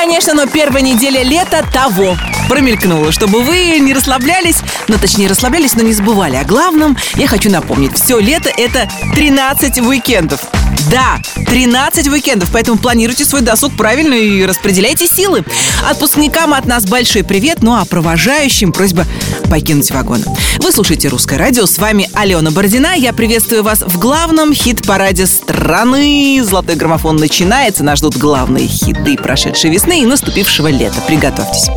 конечно, 0.00 0.32
но 0.32 0.46
первая 0.46 0.82
неделя 0.82 1.22
лета 1.22 1.62
того 1.74 2.16
промелькнула, 2.48 3.12
чтобы 3.12 3.42
вы 3.42 3.78
не 3.80 3.92
расслаблялись, 3.92 4.62
ну, 4.88 4.96
точнее, 4.98 5.28
расслаблялись, 5.28 5.74
но 5.74 5.82
не 5.82 5.92
забывали. 5.92 6.36
О 6.36 6.44
главном 6.44 6.96
я 7.16 7.28
хочу 7.28 7.50
напомнить. 7.50 7.94
Все 7.96 8.18
лето— 8.18 8.48
это 8.56 8.88
13 9.14 9.78
уикендов. 9.80 10.40
Да, 10.90 11.20
13 11.46 12.08
уикендов, 12.08 12.48
поэтому 12.52 12.78
планируйте 12.78 13.24
свой 13.24 13.42
досуг 13.42 13.76
правильно 13.76 14.14
и 14.14 14.44
распределяйте 14.44 15.06
силы. 15.06 15.44
Отпускникам 15.88 16.54
от 16.54 16.66
нас 16.66 16.84
большой 16.84 17.24
привет, 17.24 17.62
ну 17.62 17.74
а 17.74 17.84
провожающим 17.84 18.72
просьба 18.72 19.04
покинуть 19.48 19.90
вагон. 19.90 20.24
Вы 20.58 20.72
слушаете 20.72 21.08
«Русское 21.08 21.38
радио», 21.38 21.66
с 21.66 21.78
вами 21.78 22.08
Алена 22.14 22.50
Бородина. 22.50 22.94
Я 22.96 23.12
приветствую 23.12 23.62
вас 23.62 23.80
в 23.80 23.98
главном 23.98 24.54
хит-параде 24.54 25.26
страны. 25.26 26.40
Золотой 26.44 26.76
граммофон 26.76 27.16
начинается, 27.16 27.82
нас 27.82 27.98
ждут 27.98 28.16
главные 28.16 28.68
хиты 28.68 29.16
прошедшей 29.16 29.70
весны 29.70 30.02
и 30.02 30.06
наступившего 30.06 30.68
лета. 30.68 31.00
Приготовьтесь. 31.06 31.68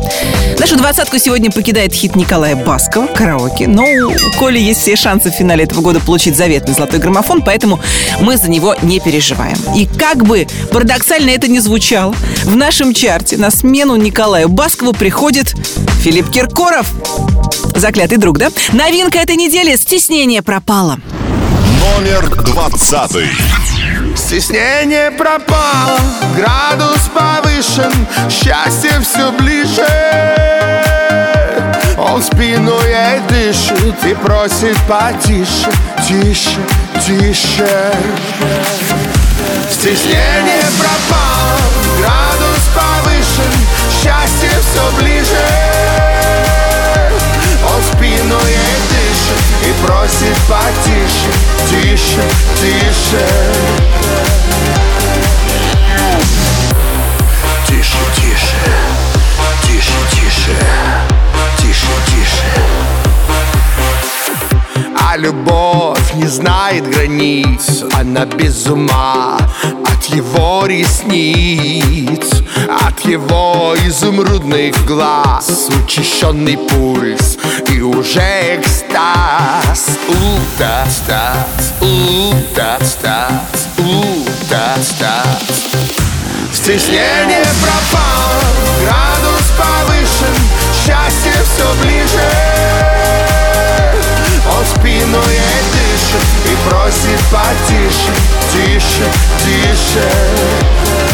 Нашу 0.58 0.76
двадцатку 0.76 1.18
сегодня 1.18 1.50
покидает 1.50 1.92
хит 1.92 2.14
Николая 2.16 2.56
Баскова 2.56 3.06
«Караоке». 3.06 3.66
Но 3.66 3.82
у 3.82 4.38
Коли 4.38 4.58
есть 4.58 4.80
все 4.80 4.96
шансы 4.96 5.30
в 5.30 5.34
финале 5.34 5.64
этого 5.64 5.80
года 5.80 6.00
получить 6.00 6.36
заветный 6.36 6.74
золотой 6.74 7.00
граммофон, 7.00 7.42
поэтому 7.42 7.80
мы 8.20 8.36
за 8.36 8.48
него 8.48 8.76
не 8.84 9.00
переживаем. 9.00 9.56
И 9.76 9.86
как 9.86 10.24
бы 10.24 10.46
парадоксально 10.70 11.30
это 11.30 11.48
ни 11.48 11.58
звучало, 11.58 12.14
в 12.44 12.56
нашем 12.56 12.94
чарте 12.94 13.36
на 13.36 13.50
смену 13.50 13.96
Николаю 13.96 14.48
Баскову 14.48 14.92
приходит 14.92 15.54
Филипп 16.02 16.30
Киркоров. 16.30 16.86
Заклятый 17.74 18.18
друг, 18.18 18.38
да? 18.38 18.50
Новинка 18.72 19.18
этой 19.18 19.36
недели 19.36 19.74
«Стеснение 19.76 20.42
пропало». 20.42 20.98
Номер 21.96 22.44
двадцатый. 22.44 23.28
Стеснение 24.16 25.10
пропало, 25.10 25.98
градус 26.36 27.10
повышен, 27.12 27.92
счастье 28.30 29.00
все 29.00 29.32
ближе. 29.32 30.93
Он 31.96 32.20
спину 32.20 32.74
ей 32.82 33.20
дышит 33.28 34.04
и 34.04 34.14
просит 34.14 34.76
потише, 34.88 35.70
тише, 36.06 36.58
тише. 37.06 37.92
Стеснение 39.70 40.64
пропало, 40.76 41.60
градус 41.98 42.64
повышен, 42.74 43.52
счастье 43.92 44.50
все 44.60 45.02
ближе. 45.02 45.46
Он 47.62 47.82
спину 47.92 48.38
ей 48.44 48.76
дышит 48.90 49.42
и 49.68 49.86
просит 49.86 50.36
потише, 50.48 51.30
тише, 51.70 52.22
тише. 52.60 53.24
Любовь 65.16 66.14
не 66.14 66.26
знает 66.26 66.90
границ 66.90 67.84
Она 67.92 68.24
без 68.24 68.66
ума 68.66 69.38
от 69.62 70.04
его 70.06 70.66
ресниц 70.66 72.42
От 72.84 72.98
его 73.04 73.76
изумрудных 73.86 74.74
глаз 74.84 75.68
Учащенный 75.84 76.56
пульс 76.56 77.38
и 77.70 77.80
уже 77.80 78.56
экстаз. 78.56 79.98
У-та-стаз, 80.08 81.74
Стеснение 86.52 87.46
пропало, 87.62 88.42
градус 88.82 89.52
повышен 89.56 90.34
Счастье 90.84 91.32
все 91.44 91.72
ближе 91.82 93.03
спину 94.64 95.22
ей 95.28 95.62
дышит 95.72 96.24
и 96.46 96.68
просит 96.68 97.20
потише 97.30 98.12
Тише, 98.52 99.10
тише 99.44 101.13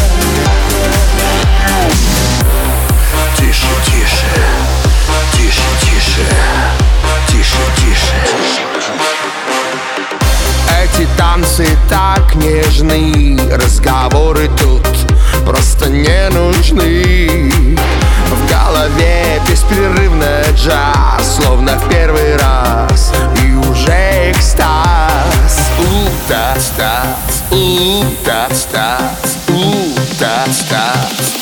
у-та-стаз, 28.11 29.37
у-та-стаз 29.49 31.35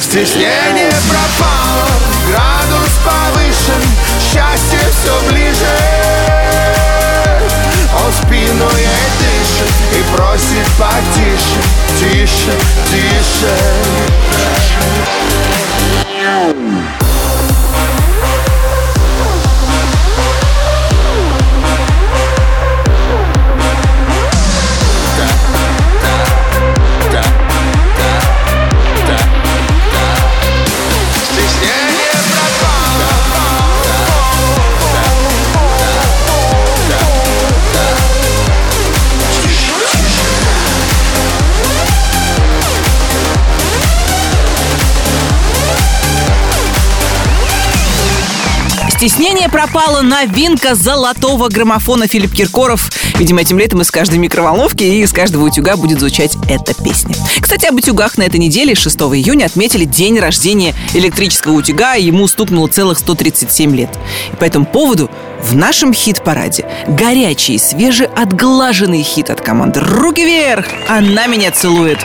Стеснение 0.00 0.92
пропало, 1.08 1.88
градус 2.28 2.92
повышен 3.04 3.82
Счастье 4.20 4.78
все 4.90 5.20
ближе 5.30 5.76
он 8.04 8.12
спину 8.12 8.68
ей 8.76 9.08
дышит 9.18 9.72
и 9.92 10.02
просит 10.14 10.68
потише, 10.78 11.60
тише, 11.98 12.54
тише. 12.90 13.56
Стеснение 48.98 49.48
пропало, 49.48 50.00
новинка 50.00 50.74
золотого 50.74 51.46
граммофона 51.48 52.08
Филипп 52.08 52.34
Киркоров. 52.34 52.90
Видимо, 53.16 53.42
этим 53.42 53.56
летом 53.56 53.80
из 53.80 53.92
каждой 53.92 54.18
микроволновки 54.18 54.82
и 54.82 55.02
из 55.02 55.12
каждого 55.12 55.44
утюга 55.44 55.76
будет 55.76 56.00
звучать 56.00 56.36
эта 56.48 56.74
песня. 56.74 57.14
Кстати, 57.40 57.66
об 57.66 57.76
утюгах 57.76 58.18
на 58.18 58.24
этой 58.24 58.40
неделе, 58.40 58.74
6 58.74 58.96
июня, 58.98 59.44
отметили 59.44 59.84
день 59.84 60.18
рождения 60.18 60.74
электрического 60.94 61.52
утюга, 61.52 61.94
и 61.94 62.06
ему 62.06 62.26
стукнуло 62.26 62.66
целых 62.66 62.98
137 62.98 63.76
лет. 63.76 63.96
И 64.32 64.36
по 64.36 64.42
этому 64.42 64.66
поводу 64.66 65.08
в 65.44 65.54
нашем 65.54 65.94
хит-параде 65.94 66.66
горячий, 66.88 67.56
свежеотглаженный 67.58 69.04
хит 69.04 69.30
от 69.30 69.40
команды 69.40 69.78
«Руки 69.78 70.24
вверх!» 70.24 70.66
Она 70.88 71.28
меня 71.28 71.52
целует. 71.52 72.00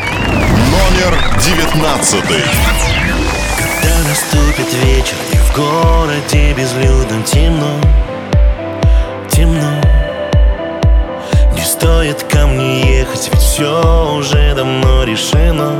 Номер 0.70 1.18
девятнадцатый. 1.44 2.44
Когда 3.58 3.98
наступит 4.08 4.72
вечер 4.84 5.33
в 5.53 5.56
городе 5.56 6.53
безлюдном 6.53 7.24
темно, 7.24 7.80
темно. 9.29 9.82
Не 11.55 11.61
стоит 11.61 12.23
ко 12.23 12.47
мне 12.47 13.00
ехать, 13.00 13.29
ведь 13.32 13.41
все 13.41 14.16
уже 14.17 14.55
давно 14.55 15.03
решено, 15.03 15.79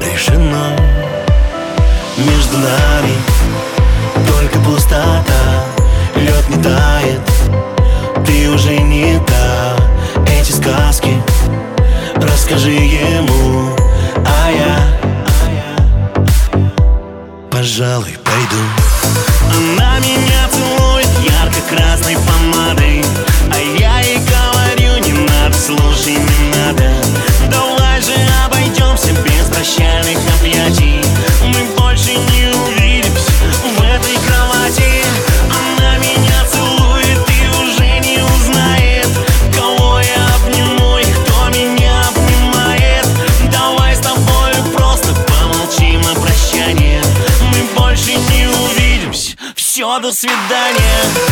решено. 0.00 0.76
Между 2.16 2.58
нами 2.58 3.12
только 4.26 4.58
пустота, 4.60 5.64
лед 6.16 6.48
не 6.48 6.62
тает, 6.62 7.20
ты 8.26 8.48
уже 8.50 8.78
не 8.78 9.18
та. 9.26 9.76
Эти 10.26 10.52
сказки 10.52 11.22
расскажи 12.16 12.70
ему, 12.70 13.76
а 14.24 14.50
я 14.50 14.77
пожалуй, 17.68 18.16
пойду. 18.24 18.64
Она 19.54 19.98
меня 19.98 20.48
целует 20.50 21.08
ярко-красной 21.22 22.16
помадой 22.16 23.04
А 23.52 23.58
я 23.78 24.00
ей 24.00 24.18
говорю, 24.18 25.04
не 25.04 25.12
надо, 25.12 25.54
слушай, 25.54 26.14
не 26.14 26.56
надо 26.56 27.27
свидания 50.10 51.27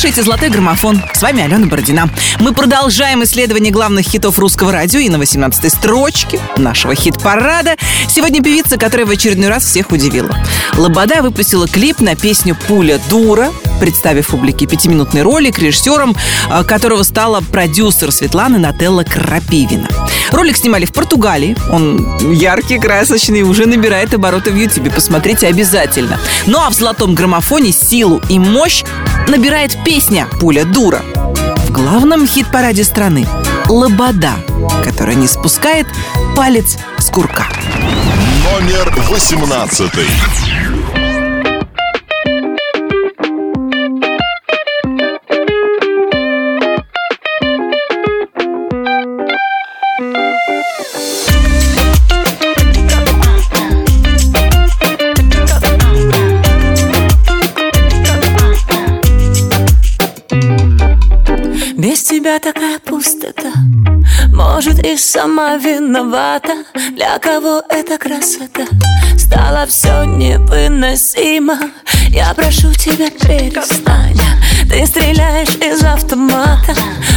слушаете 0.00 0.22
«Золотой 0.22 0.48
граммофон». 0.48 1.02
С 1.12 1.20
вами 1.20 1.42
Алена 1.42 1.66
Бородина. 1.66 2.08
Мы 2.38 2.54
продолжаем 2.54 3.22
исследование 3.22 3.70
главных 3.70 4.06
хитов 4.06 4.38
русского 4.38 4.72
радио 4.72 4.98
и 4.98 5.10
на 5.10 5.16
18-й 5.16 5.68
строчке 5.68 6.40
нашего 6.56 6.94
хит-парада. 6.94 7.76
Сегодня 8.08 8.42
певица, 8.42 8.78
которая 8.78 9.06
в 9.06 9.10
очередной 9.10 9.50
раз 9.50 9.66
всех 9.66 9.92
удивила. 9.92 10.34
Лобода 10.78 11.20
выпустила 11.20 11.68
клип 11.68 12.00
на 12.00 12.16
песню 12.16 12.56
«Пуля 12.66 12.98
дура», 13.10 13.50
представив 13.80 14.28
публике 14.28 14.66
пятиминутный 14.66 15.22
ролик, 15.22 15.58
режиссером 15.58 16.14
э, 16.50 16.64
которого 16.64 17.02
стала 17.02 17.40
продюсер 17.40 18.12
Светланы 18.12 18.58
Нателла 18.58 19.02
Крапивина. 19.02 19.88
Ролик 20.30 20.56
снимали 20.56 20.84
в 20.84 20.92
Португалии. 20.92 21.56
Он 21.72 22.32
яркий, 22.32 22.78
красочный, 22.78 23.42
уже 23.42 23.66
набирает 23.66 24.14
обороты 24.14 24.50
в 24.50 24.56
Ютубе. 24.56 24.90
Посмотрите 24.90 25.48
обязательно. 25.48 26.20
Ну 26.46 26.58
а 26.58 26.70
в 26.70 26.74
золотом 26.74 27.14
граммофоне 27.14 27.72
силу 27.72 28.20
и 28.28 28.38
мощь 28.38 28.84
набирает 29.26 29.76
песня 29.84 30.28
«Пуля 30.40 30.64
дура». 30.64 31.02
В 31.66 31.72
главном 31.72 32.26
хит-параде 32.26 32.84
страны 32.84 33.26
«Лобода», 33.68 34.32
которая 34.84 35.14
не 35.14 35.26
спускает 35.26 35.86
палец 36.36 36.76
с 36.98 37.06
курка. 37.06 37.46
Номер 38.44 38.92
восемнадцатый. 39.08 40.04
Тебя 62.30 62.38
такая 62.38 62.78
пустота. 62.78 63.52
Может 64.32 64.84
и 64.86 64.96
сама 64.96 65.56
виновата. 65.56 66.64
Для 66.94 67.18
кого 67.18 67.62
эта 67.68 67.98
красота? 67.98 68.66
Стало 69.18 69.66
все 69.66 70.04
невыносимо. 70.04 71.58
Я 72.08 72.32
прошу 72.34 72.72
тебя 72.74 73.10
перестань. 73.10 74.18
Ты 74.68 74.86
стреляешь 74.86 75.56
из 75.56 75.82
автомата. 75.82 76.74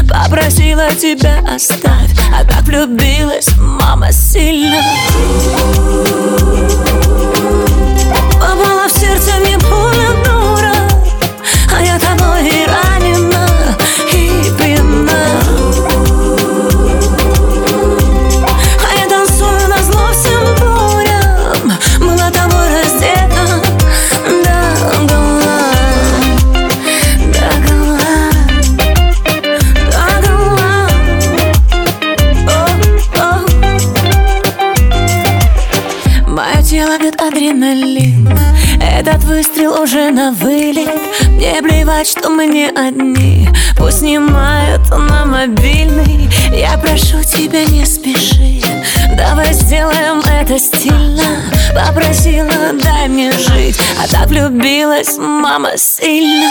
Попросила 0.09 0.89
тебя 0.95 1.43
оставь. 1.47 2.11
А 2.33 2.43
так 2.43 2.63
влюбилась 2.63 3.49
мама 3.57 4.11
сильно. 4.11 4.81
Попала 8.09 8.72
уже 39.93 40.09
на 40.09 40.31
вылет. 40.31 40.89
Мне 41.29 41.61
плевать, 41.61 42.07
что 42.07 42.29
мы 42.29 42.47
не 42.47 42.67
одни. 42.69 43.47
Пусть 43.77 43.99
снимают 43.99 44.89
на 44.89 45.25
мобильный 45.25 46.29
Я 46.51 46.77
прошу 46.79 47.23
тебя, 47.23 47.63
не 47.65 47.85
спеши. 47.85 48.59
Давай 49.15 49.53
сделаем 49.53 50.19
это 50.21 50.57
стильно. 50.57 51.23
Попросила, 51.75 52.73
дай 52.81 53.07
мне 53.07 53.31
жить. 53.33 53.77
А 54.03 54.07
так 54.07 54.29
влюбилась 54.29 55.15
мама 55.17 55.77
сильно. 55.77 56.49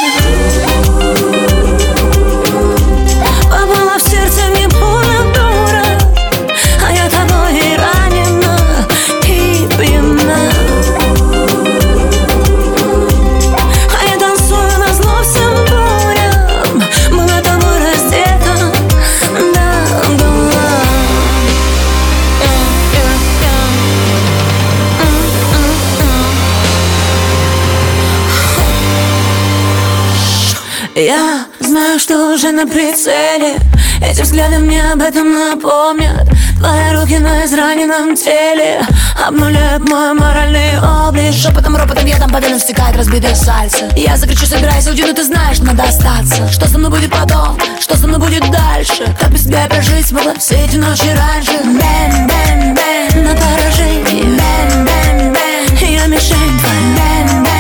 Попала 3.51 3.99
в 3.99 4.03
сердце 4.03 4.47
мне 4.51 4.69
пуля 4.69 5.12
что 32.03 32.35
уже 32.35 32.51
на 32.51 32.67
прицеле. 32.67 33.61
Эти 34.05 34.23
взгляды 34.23 34.59
мне 34.59 34.83
об 34.93 35.01
этом 35.01 35.33
напомнят. 35.33 36.29
Твои 36.59 36.93
руки 36.97 37.19
на 37.19 37.45
израненном 37.45 38.17
теле 38.17 38.81
Обнуляют 39.25 39.89
мой 39.89 40.13
моральный 40.13 40.81
облик. 40.81 41.33
Шепотом, 41.33 41.77
ропотом 41.77 42.05
ядом 42.07 42.19
по 42.19 42.29
ладоням 42.29 42.59
стекает 42.59 42.97
разбитое 42.97 43.37
сердце. 43.37 43.89
Я 43.95 44.17
закричу, 44.17 44.47
собирайся 44.47 44.91
уйти, 44.91 45.05
но 45.05 45.13
ты 45.13 45.23
знаешь, 45.23 45.61
надо 45.61 45.85
остаться. 45.85 46.49
Что 46.51 46.67
со 46.67 46.77
мной 46.77 46.91
будет 46.91 47.13
потом, 47.13 47.57
что 47.81 47.97
со 47.97 48.09
мной 48.09 48.19
будет 48.19 48.51
дальше? 48.51 49.05
Как 49.21 49.31
без 49.31 49.45
тебя 49.45 49.63
я 49.63 49.69
прожить 49.69 50.07
смогла 50.07 50.35
все 50.35 50.57
эти 50.57 50.77
ночи 50.79 51.07
раньше? 51.07 51.53
Bang, 51.63 52.27
bang, 52.27 52.75
bang, 52.75 53.25
на 53.25 53.35
поражение 53.37 54.25
Bang, 54.25 54.85
bang, 54.85 55.33
bang, 55.33 55.89
я 55.89 56.07
мишень. 56.07 56.59
Твоя 56.59 56.81
Bang, 56.97 57.43
bang, 57.45 57.52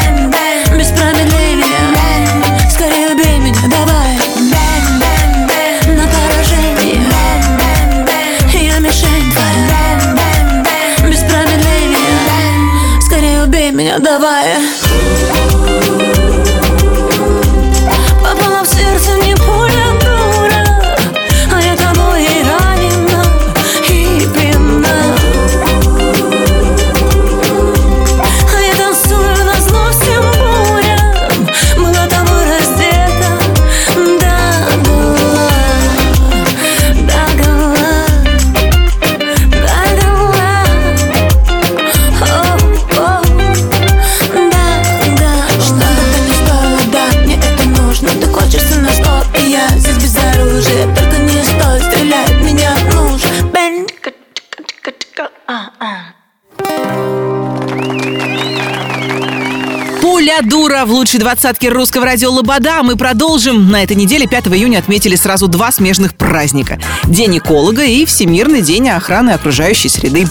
Пуля 60.32 60.48
дура 60.48 60.84
в 60.86 60.90
лучшей 60.90 61.20
двадцатке 61.20 61.68
русского 61.68 62.06
радио 62.06 62.30
Лобода. 62.30 62.82
Мы 62.82 62.96
продолжим. 62.96 63.70
На 63.70 63.82
этой 63.82 63.96
неделе 63.96 64.26
5 64.26 64.46
июня 64.46 64.78
отметили 64.78 65.14
сразу 65.14 65.46
два 65.46 65.70
смежных 65.70 66.14
праздника. 66.14 66.78
День 67.04 67.36
эколога 67.36 67.84
и 67.84 68.06
Всемирный 68.06 68.62
день 68.62 68.88
охраны 68.88 69.32
окружающей 69.32 69.90
среды. 69.90 70.26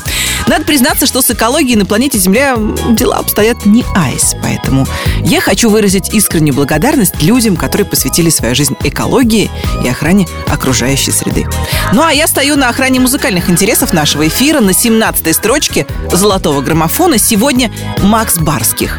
Надо 0.47 0.65
признаться, 0.65 1.05
что 1.05 1.21
с 1.21 1.29
экологией 1.29 1.75
на 1.75 1.85
планете 1.85 2.17
Земля 2.17 2.57
дела 2.89 3.17
обстоят 3.17 3.65
не 3.67 3.83
айс. 3.95 4.35
Поэтому 4.41 4.87
я 5.23 5.39
хочу 5.39 5.69
выразить 5.69 6.11
искреннюю 6.13 6.55
благодарность 6.55 7.21
людям, 7.21 7.55
которые 7.55 7.85
посвятили 7.85 8.31
свою 8.31 8.55
жизнь 8.55 8.75
экологии 8.83 9.51
и 9.83 9.87
охране 9.87 10.27
окружающей 10.47 11.11
среды. 11.11 11.45
Ну 11.93 12.01
а 12.01 12.11
я 12.11 12.25
стою 12.27 12.55
на 12.55 12.69
охране 12.69 12.99
музыкальных 12.99 13.51
интересов 13.51 13.93
нашего 13.93 14.27
эфира 14.27 14.61
на 14.61 14.71
17-й 14.71 15.33
строчке 15.33 15.85
золотого 16.11 16.61
граммофона. 16.61 17.19
Сегодня 17.19 17.71
Макс 18.01 18.39
Барских. 18.39 18.97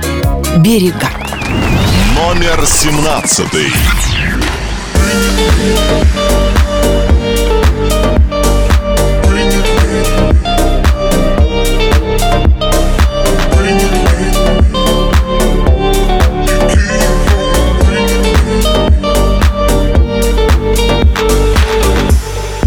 Берега. 0.59 1.09
Номер 2.15 2.67
17. 2.67 3.47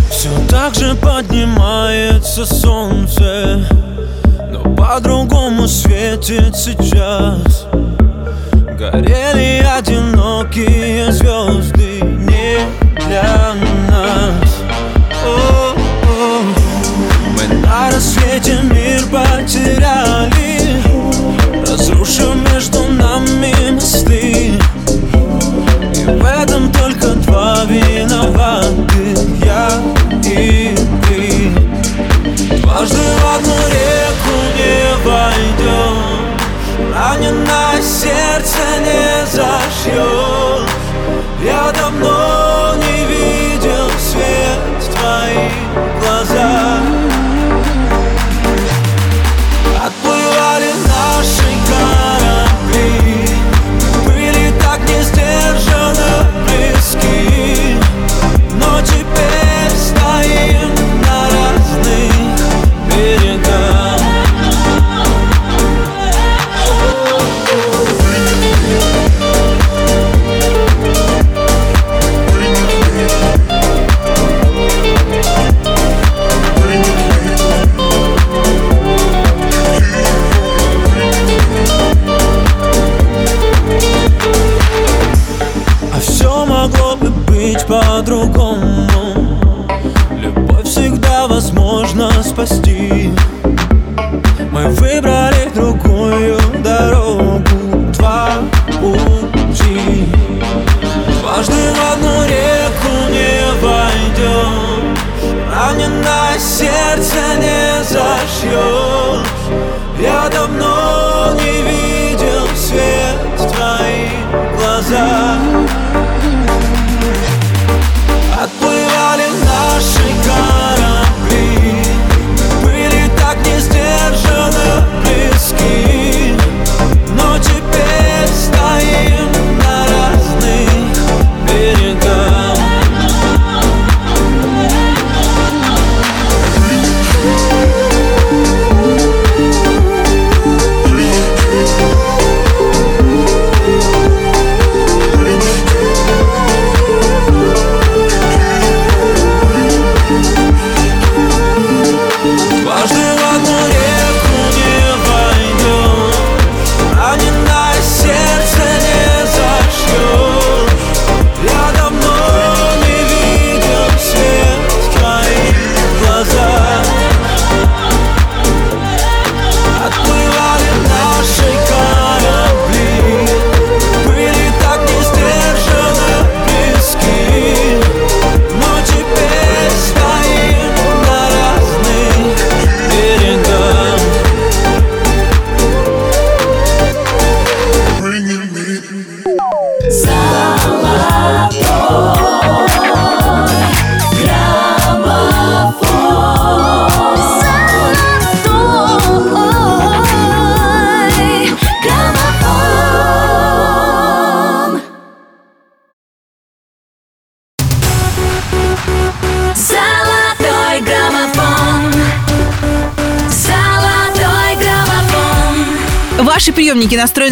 Все 0.10 0.30
так 0.50 0.74
же 0.74 0.96
поднимается 0.96 2.46
солнце 2.46 3.64
Но 4.52 4.76
по-другому 4.76 5.68
светит 5.68 6.56
сейчас 6.56 7.68
Горели 8.78 9.66
одинокие 9.66 11.10
звезды 11.10 12.02
не 12.02 12.60
для 13.08 13.54
нас 13.90 14.58
О-о. 15.24 16.42
Мы 17.38 17.56
на 17.66 17.90
рассвете 17.90 18.60
мир 18.64 19.02
потеряли 19.04 20.55
сердце 38.56 38.80
не 38.80 39.26
зашьешь 39.26 40.35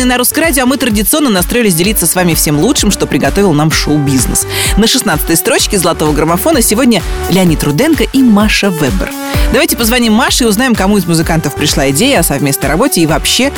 настроены 0.04 0.06
на 0.06 0.18
русское 0.18 0.42
радио, 0.42 0.64
а 0.64 0.66
мы 0.66 0.78
традиционно 0.78 1.30
настроились 1.30 1.76
делиться 1.76 2.06
с 2.06 2.16
вами 2.16 2.34
всем 2.34 2.60
лучшим, 2.60 2.92
что 2.92 3.08
приготовил 3.08 3.54
нам 3.54 3.72
шоу-бизнес. 3.72 4.46
На 4.78 4.88
16 4.88 5.38
строчке 5.38 5.78
золотого 5.78 6.14
граммофона 6.14 6.62
сегодня 6.62 7.02
Леонид 7.30 7.64
Руденко 7.64 8.04
и 8.04 8.22
Маша 8.22 8.70
Вебер. 8.70 9.12
Давайте 9.52 9.78
позвоним 9.78 10.14
Маше 10.14 10.44
и 10.44 10.48
узнаем, 10.48 10.76
кому 10.76 10.98
из 10.98 11.06
музыкантов 11.06 11.56
пришла 11.56 11.90
идея 11.92 12.20
о 12.20 12.24
совместной 12.24 12.70
работе 12.70 13.02
и 13.02 13.06
вообще, 13.06 13.52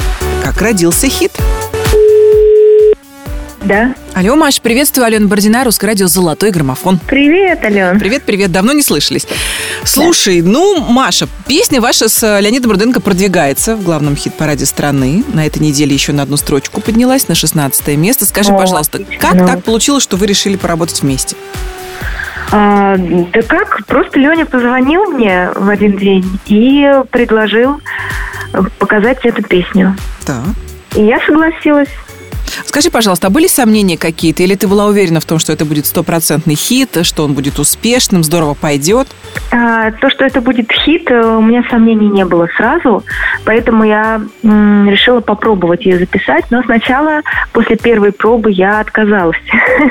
как 0.44 0.62
родился 0.62 1.08
хит. 1.08 1.32
Да. 3.64 3.96
Алло, 4.16 4.38
Маш, 4.38 4.62
приветствую, 4.62 5.06
Алена 5.06 5.28
Бородина, 5.28 5.66
Русское 5.66 5.88
радио 5.88 6.08
«Золотой 6.08 6.50
граммофон». 6.50 7.02
Привет, 7.06 7.66
Ален. 7.66 8.00
Привет, 8.00 8.24
привет, 8.24 8.50
давно 8.50 8.72
не 8.72 8.82
слышались. 8.82 9.28
Слушай, 9.84 10.42
ну, 10.42 10.80
Маша, 10.80 11.28
песня 11.46 11.82
ваша 11.82 12.08
с 12.08 12.40
Леонидом 12.40 12.72
Руденко 12.72 13.02
продвигается 13.02 13.76
в 13.76 13.84
главном 13.84 14.16
хит-параде 14.16 14.66
страны. 14.66 15.26
На 15.34 15.46
этой 15.46 15.62
неделе 15.62 15.94
еще 15.94 16.14
на 16.14 16.24
одну 16.24 16.38
строчку 16.38 16.80
поднялась, 16.80 17.28
на 17.28 17.36
16 17.36 17.98
место. 17.98 18.26
Скажи, 18.26 18.54
О, 18.54 18.58
пожалуйста, 18.58 19.00
отлично. 19.00 19.20
как 19.20 19.46
так 19.46 19.64
получилось, 19.66 20.04
что 20.04 20.16
вы 20.16 20.28
решили 20.28 20.56
поработать 20.56 21.02
вместе? 21.02 21.36
А, 22.54 22.96
да 22.98 23.42
как? 23.42 23.86
Просто 23.86 24.18
Леня 24.18 24.46
позвонил 24.46 25.12
мне 25.12 25.50
в 25.54 25.68
один 25.68 25.98
день 25.98 26.40
и 26.46 26.90
предложил 27.12 27.82
э, 28.54 28.62
показать 28.80 29.26
эту 29.26 29.44
песню. 29.44 29.98
Так. 30.26 30.46
И 30.96 31.04
я 31.04 31.20
согласилась. 31.26 31.90
Скажи, 32.66 32.90
пожалуйста, 32.90 33.28
а 33.28 33.30
были 33.30 33.48
сомнения 33.48 33.98
какие-то? 33.98 34.44
Или 34.44 34.56
ты 34.56 34.68
была 34.68 34.86
уверена 34.86 35.20
в 35.20 35.26
том, 35.26 35.40
что 35.40 35.52
это 35.52 35.66
будет 35.66 35.86
стопроцентный 35.86 36.56
хит, 36.56 36.98
что 37.04 37.26
он 37.26 37.34
будет 37.34 37.60
успешным, 37.60 38.24
здорово 38.24 38.54
пойдет? 38.54 39.08
А, 39.52 39.92
то, 39.92 40.10
что 40.10 40.26
это 40.26 40.42
будет 40.42 40.72
хит, 40.72 41.10
э, 41.10 41.22
у 41.22 41.42
меня 41.42 41.64
сомнений 41.70 42.08
не 42.08 42.26
было 42.26 42.48
сразу, 42.58 43.04
поэтому 43.46 43.84
я 43.84 44.22
м, 44.44 44.90
решила 44.90 45.20
попробовать 45.20 45.86
ее 45.86 46.00
записать, 46.00 46.46
но 46.50 46.64
сначала, 46.64 47.22
после 47.52 47.76
первой 47.76 48.12
пробы, 48.12 48.52
я 48.52 48.80
отказалась. 48.80 49.38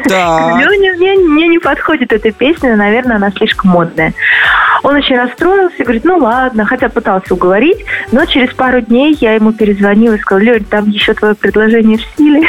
Так. 0.04 0.58
Леня, 0.60 0.94
мне, 0.94 1.14
мне 1.16 1.48
не 1.48 1.58
подходит 1.58 2.12
эта 2.12 2.30
песня, 2.30 2.76
наверное, 2.76 3.16
она 3.16 3.30
слишком 3.30 3.70
модная. 3.70 4.14
Он 4.82 4.96
очень 4.96 5.16
расстроился, 5.16 5.82
говорит, 5.82 6.04
ну 6.04 6.18
ладно, 6.18 6.66
хотя 6.66 6.88
пытался 6.88 7.32
уговорить, 7.34 7.84
но 8.12 8.26
через 8.26 8.52
пару 8.52 8.80
дней 8.80 9.16
я 9.20 9.34
ему 9.34 9.52
перезвонила 9.52 10.14
и 10.14 10.18
сказала, 10.18 10.44
Лень, 10.44 10.64
там 10.64 10.90
еще 10.90 11.14
твое 11.14 11.34
предложение 11.34 11.98
в 11.98 12.18
силе. 12.18 12.46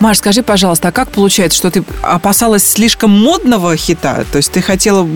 Маш, 0.00 0.18
скажи, 0.18 0.42
пожалуйста, 0.42 0.88
а 0.88 0.92
как 0.92 1.10
получается, 1.10 1.58
что 1.58 1.70
ты 1.70 1.84
опасалась 2.02 2.66
слишком 2.66 3.10
модного 3.10 3.76
хита? 3.76 4.24
То 4.30 4.38
есть 4.38 4.52
ты 4.52 4.62
хотела 4.62 5.06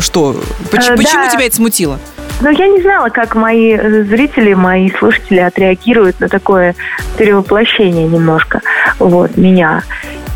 что? 0.00 0.32
Э, 0.32 0.70
Почему 0.70 1.24
да. 1.24 1.28
тебя 1.28 1.46
это 1.46 1.56
смутило? 1.56 1.98
Но 2.40 2.50
я 2.50 2.66
не 2.66 2.80
знала, 2.80 3.08
как 3.08 3.34
мои 3.34 3.72
э, 3.72 4.04
зрители, 4.04 4.54
мои 4.54 4.90
слушатели 4.98 5.38
отреагируют 5.38 6.18
на 6.20 6.28
такое 6.28 6.74
перевоплощение 7.16 8.06
немножко 8.06 8.62
вот, 8.98 9.36
меня. 9.36 9.82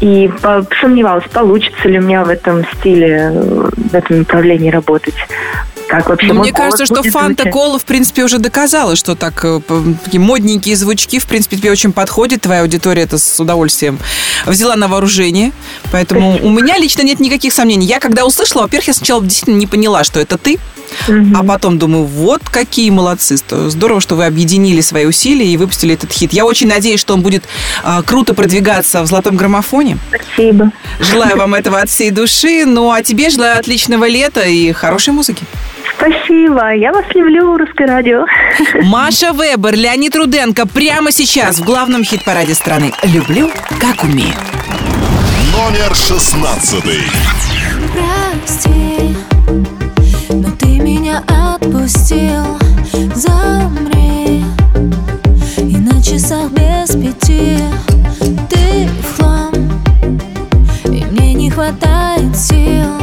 И 0.01 0.31
сомневалась, 0.81 1.25
получится 1.33 1.89
ли 1.89 1.99
у 1.99 2.03
меня 2.03 2.23
в 2.25 2.29
этом 2.29 2.65
стиле, 2.75 3.33
э, 3.33 3.71
в 3.77 3.95
этом 3.95 4.19
направлении 4.19 4.71
работать. 4.71 5.15
Как 5.89 6.09
вообще 6.09 6.27
Ну, 6.29 6.41
мне 6.41 6.53
кажется, 6.53 6.85
что 6.85 7.03
Фанта 7.03 7.43
звучать. 7.43 7.53
Кола, 7.53 7.79
в 7.79 7.85
принципе, 7.85 8.25
уже 8.25 8.39
доказала, 8.39 8.97
что 8.97 9.15
так 9.15 9.45
э, 9.45 9.61
такие 10.05 10.21
модненькие 10.21 10.77
звучки, 10.77 11.19
в 11.19 11.27
принципе, 11.27 11.57
тебе 11.57 11.71
очень 11.71 11.93
подходит. 11.93 12.43
Твоя 12.43 12.63
аудитория 12.63 13.03
это 13.03 13.19
с 13.19 13.39
удовольствием 13.39 13.99
взяла 14.47 14.77
на 14.77 14.89
вооружение. 14.89 15.53
Поэтому 15.93 16.39
у 16.43 16.51
меня 16.51 16.77
лично 16.79 17.03
нет 17.03 17.21
никаких 17.21 17.53
сомнений. 17.53 17.87
Я 17.87 18.01
когда 18.01 18.25
услышала, 18.25 18.63
во-первых, 18.63 18.89
я 18.89 18.95
сначала 18.95 19.23
действительно 19.23 19.57
не 19.57 19.67
поняла, 19.67 20.03
что 20.05 20.19
это 20.19 20.39
ты. 20.39 20.59
А 21.35 21.45
потом 21.45 21.79
думаю, 21.79 22.05
вот 22.05 22.43
какие 22.49 22.91
молодцы. 22.91 23.37
Здорово, 23.37 24.01
что 24.01 24.17
вы 24.17 24.27
объединили 24.27 24.81
свои 24.81 25.05
усилия 25.05 25.47
и 25.47 25.57
выпустили 25.57 25.95
этот 25.95 26.13
хит. 26.13 26.33
Я 26.33 26.45
очень 26.45 26.69
надеюсь, 26.69 27.01
что 27.01 27.15
он 27.15 27.23
будет 27.23 27.45
а, 27.83 28.03
круто 28.03 28.35
продвигаться 28.35 29.03
в 29.03 29.07
золотом 29.07 29.37
граммофоне. 29.37 29.99
Спасибо. 30.09 30.73
Желаю 31.01 31.37
вам 31.37 31.55
этого 31.55 31.81
от 31.81 31.91
всей 31.91 32.11
души. 32.11 32.65
Ну 32.67 32.91
а 32.91 33.03
тебе 33.03 33.31
желаю 33.31 33.59
отличного 33.59 34.07
лета 34.07 34.43
и 34.43 34.73
хорошей 34.73 35.13
музыки. 35.13 35.45
Спасибо. 35.97 36.75
Я 36.75 36.93
вас 36.93 37.05
люблю, 37.15 37.57
Русское 37.57 37.87
радио. 37.87 38.27
Маша 38.83 39.33
Вебер, 39.33 39.75
Леонид 39.75 40.15
Руденко 40.15 40.67
прямо 40.67 41.11
сейчас 41.11 41.59
в 41.59 41.65
главном 41.65 42.05
хит-параде 42.05 42.55
страны. 42.55 42.93
Люблю, 43.03 43.51
как 43.81 44.05
умею. 44.05 44.35
Номер 45.53 45.95
шестнадцатый. 45.95 47.01
Прости, 47.95 49.17
но 50.31 50.51
ты 50.59 50.67
меня 50.79 51.23
отпустил 51.29 52.59
Замри 53.15 54.45
И 55.57 55.77
на 55.79 56.03
часах 56.03 56.51
без 56.51 56.91
пяти 56.91 57.59
Ты 58.51 58.89
в 59.03 59.17
хлам 59.17 59.53
И 60.85 61.05
мне 61.11 61.33
не 61.33 61.51
хватает 61.51 62.37
сил 62.37 63.01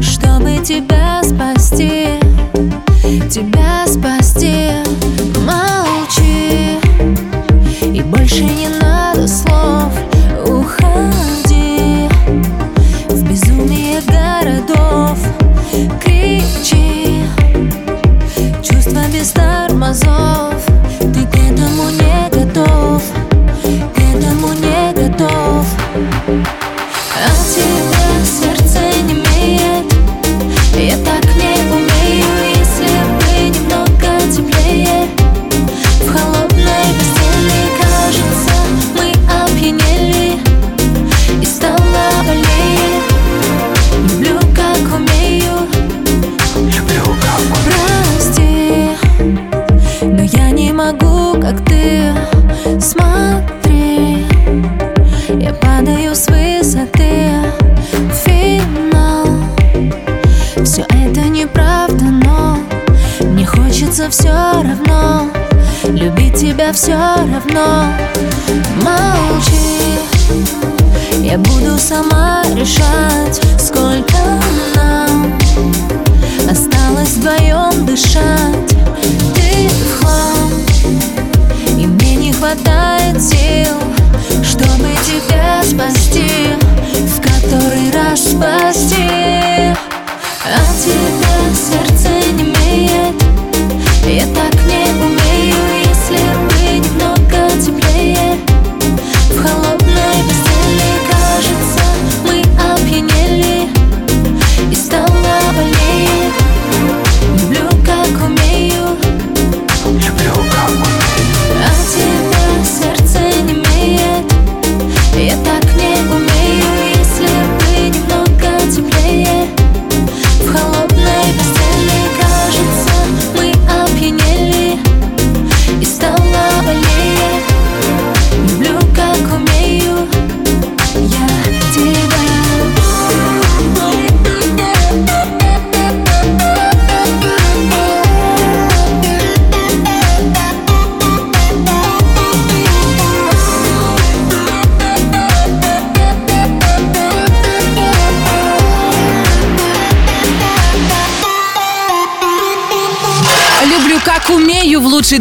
Чтобы 0.00 0.58
тебя 0.58 1.22
спасти 1.24 2.27
Тебя 3.08 3.86
спасти 3.86 4.68
Молчи. 5.46 6.78
И 7.82 8.02
больше 8.02 8.44
не 8.44 8.68
надо 8.68 9.26
слов 9.26 9.92
Уходи. 10.46 12.06
В 13.08 13.22
безумие 13.22 14.02
городов 14.02 15.18
Кричи. 16.04 17.22
Чувства 18.62 19.00
без 19.10 19.30
тормозов 19.30 20.67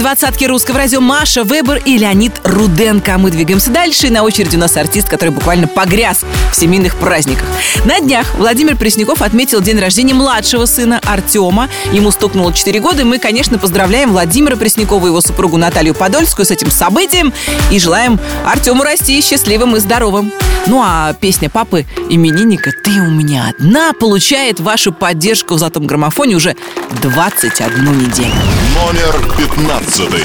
лучшей 0.07 0.21
двадцатке 0.21 0.47
русского 0.47 0.77
радио 0.77 1.01
Маша 1.01 1.43
Вебер 1.43 1.81
и 1.83 1.97
Леонид 1.97 2.31
Руденко. 2.45 3.17
Мы 3.17 3.29
двигаемся 3.29 3.71
дальше, 3.71 4.07
и 4.07 4.09
на 4.09 4.23
очереди 4.23 4.55
у 4.55 4.59
нас 4.59 4.77
артист, 4.77 5.09
который 5.09 5.31
буквально 5.31 5.67
погряз 5.67 6.23
в 6.51 6.55
семейных 6.55 6.95
праздниках. 6.95 7.45
На 7.83 7.99
днях 7.99 8.25
Владимир 8.35 8.77
Пресняков 8.77 9.21
отметил 9.21 9.59
день 9.59 9.79
рождения 9.79 10.13
младшего 10.13 10.65
сына 10.65 11.01
Артема. 11.03 11.67
Ему 11.91 12.11
стукнуло 12.11 12.53
4 12.53 12.79
года, 12.79 13.01
и 13.01 13.05
мы, 13.05 13.19
конечно, 13.19 13.57
поздравляем 13.57 14.11
Владимира 14.11 14.55
Преснякова 14.55 15.07
и 15.07 15.09
его 15.09 15.19
супругу 15.19 15.57
Наталью 15.57 15.93
Подольскую 15.93 16.45
с 16.45 16.51
этим 16.51 16.71
событием 16.71 17.33
и 17.69 17.77
желаем 17.77 18.17
Артему 18.45 18.83
расти 18.83 19.21
счастливым 19.21 19.75
и 19.75 19.79
здоровым. 19.79 20.31
Ну 20.67 20.81
а 20.83 21.13
песня 21.13 21.49
папы 21.49 21.85
именинника 22.09 22.71
«Ты 22.83 22.99
у 22.99 23.09
меня 23.09 23.49
одна» 23.49 23.93
получает 23.93 24.59
вашу 24.59 24.91
поддержку 24.91 25.53
в 25.55 25.59
золотом 25.59 25.87
граммофоне 25.87 26.35
уже 26.35 26.55
21 27.01 27.97
неделю. 27.97 28.33
Номер 28.75 29.37
пятнадцатый. 29.37 30.23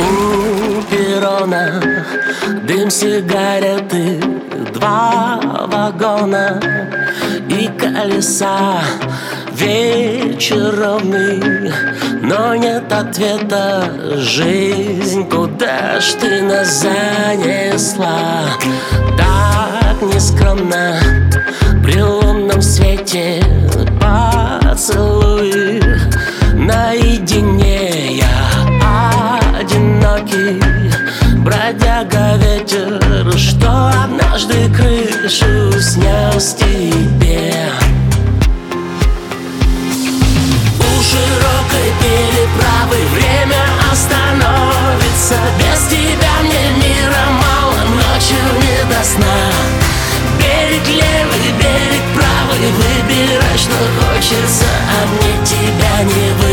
У 0.00 0.82
перрона 0.90 1.82
дым 2.66 2.90
сигареты, 2.90 4.22
два 4.72 5.38
вагона 5.70 6.58
и 7.52 7.68
колеса. 7.78 8.80
Вечер 9.52 10.74
ровный, 10.76 11.72
но 12.22 12.54
нет 12.56 12.90
ответа 12.90 13.84
Жизнь, 14.16 15.28
куда 15.28 16.00
ж 16.00 16.04
ты 16.20 16.42
нас 16.42 16.80
занесла? 16.80 18.44
Так 19.16 20.02
нескромно 20.02 20.98
при 21.84 22.02
лунном 22.02 22.60
свете 22.60 23.40
Поцелуй 24.00 25.80
наедине 26.54 28.16
я 28.16 28.62
одинокий 29.60 30.81
Бродяга 31.62 32.38
ветер, 32.38 33.38
что 33.38 33.92
однажды 34.02 34.68
крышу 34.74 35.80
снял 35.80 36.40
с 36.40 36.54
тебе. 36.54 37.54
У 40.80 41.02
широкой 41.04 41.88
переправы 42.02 42.96
время 43.14 43.62
остановится. 43.92 45.36
Без 45.60 45.86
тебя 45.86 46.34
мне 46.42 46.84
мира 46.84 47.26
мало, 47.30 47.78
ночью 47.94 48.42
не 48.60 48.92
до 48.92 49.04
сна. 49.04 49.38
Берег 50.40 50.88
левый, 50.88 51.52
берег 51.60 52.04
правый, 52.16 52.72
выбирай, 52.72 53.56
что 53.56 53.78
хочется 54.00 54.66
А 54.66 55.06
мне 55.06 55.46
тебя 55.46 56.02
не 56.02 56.32
выбрать, 56.32 56.51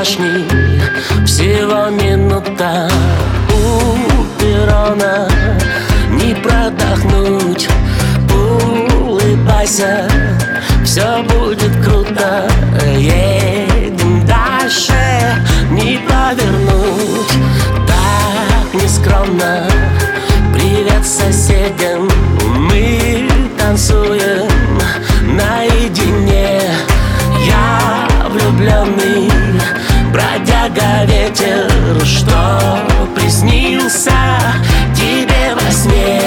вчерашний, 0.00 0.48
всего 1.26 1.90
минута. 1.90 2.88
У 3.50 4.40
перрона 4.40 5.28
не 6.12 6.34
продохнуть. 6.34 7.68
Улыбайся, 8.32 10.08
все 10.84 11.22
будет 11.24 11.72
круто. 11.84 12.48
Едем 12.96 14.24
дальше, 14.26 14.94
не 15.70 15.98
повернуть. 16.08 17.32
Так 17.86 18.82
нескромно. 18.82 19.66
Привет 20.54 21.06
соседям, 21.06 22.08
мы 22.56 23.28
танцуем 23.58 24.48
наедине. 25.36 26.62
Я 27.46 28.08
влюбленный, 28.30 29.29
бродяга 30.20 31.04
ветер 31.06 31.70
Что 32.04 32.78
приснился 33.14 34.12
тебе 34.94 35.54
во 35.54 35.70
сне. 35.70 36.20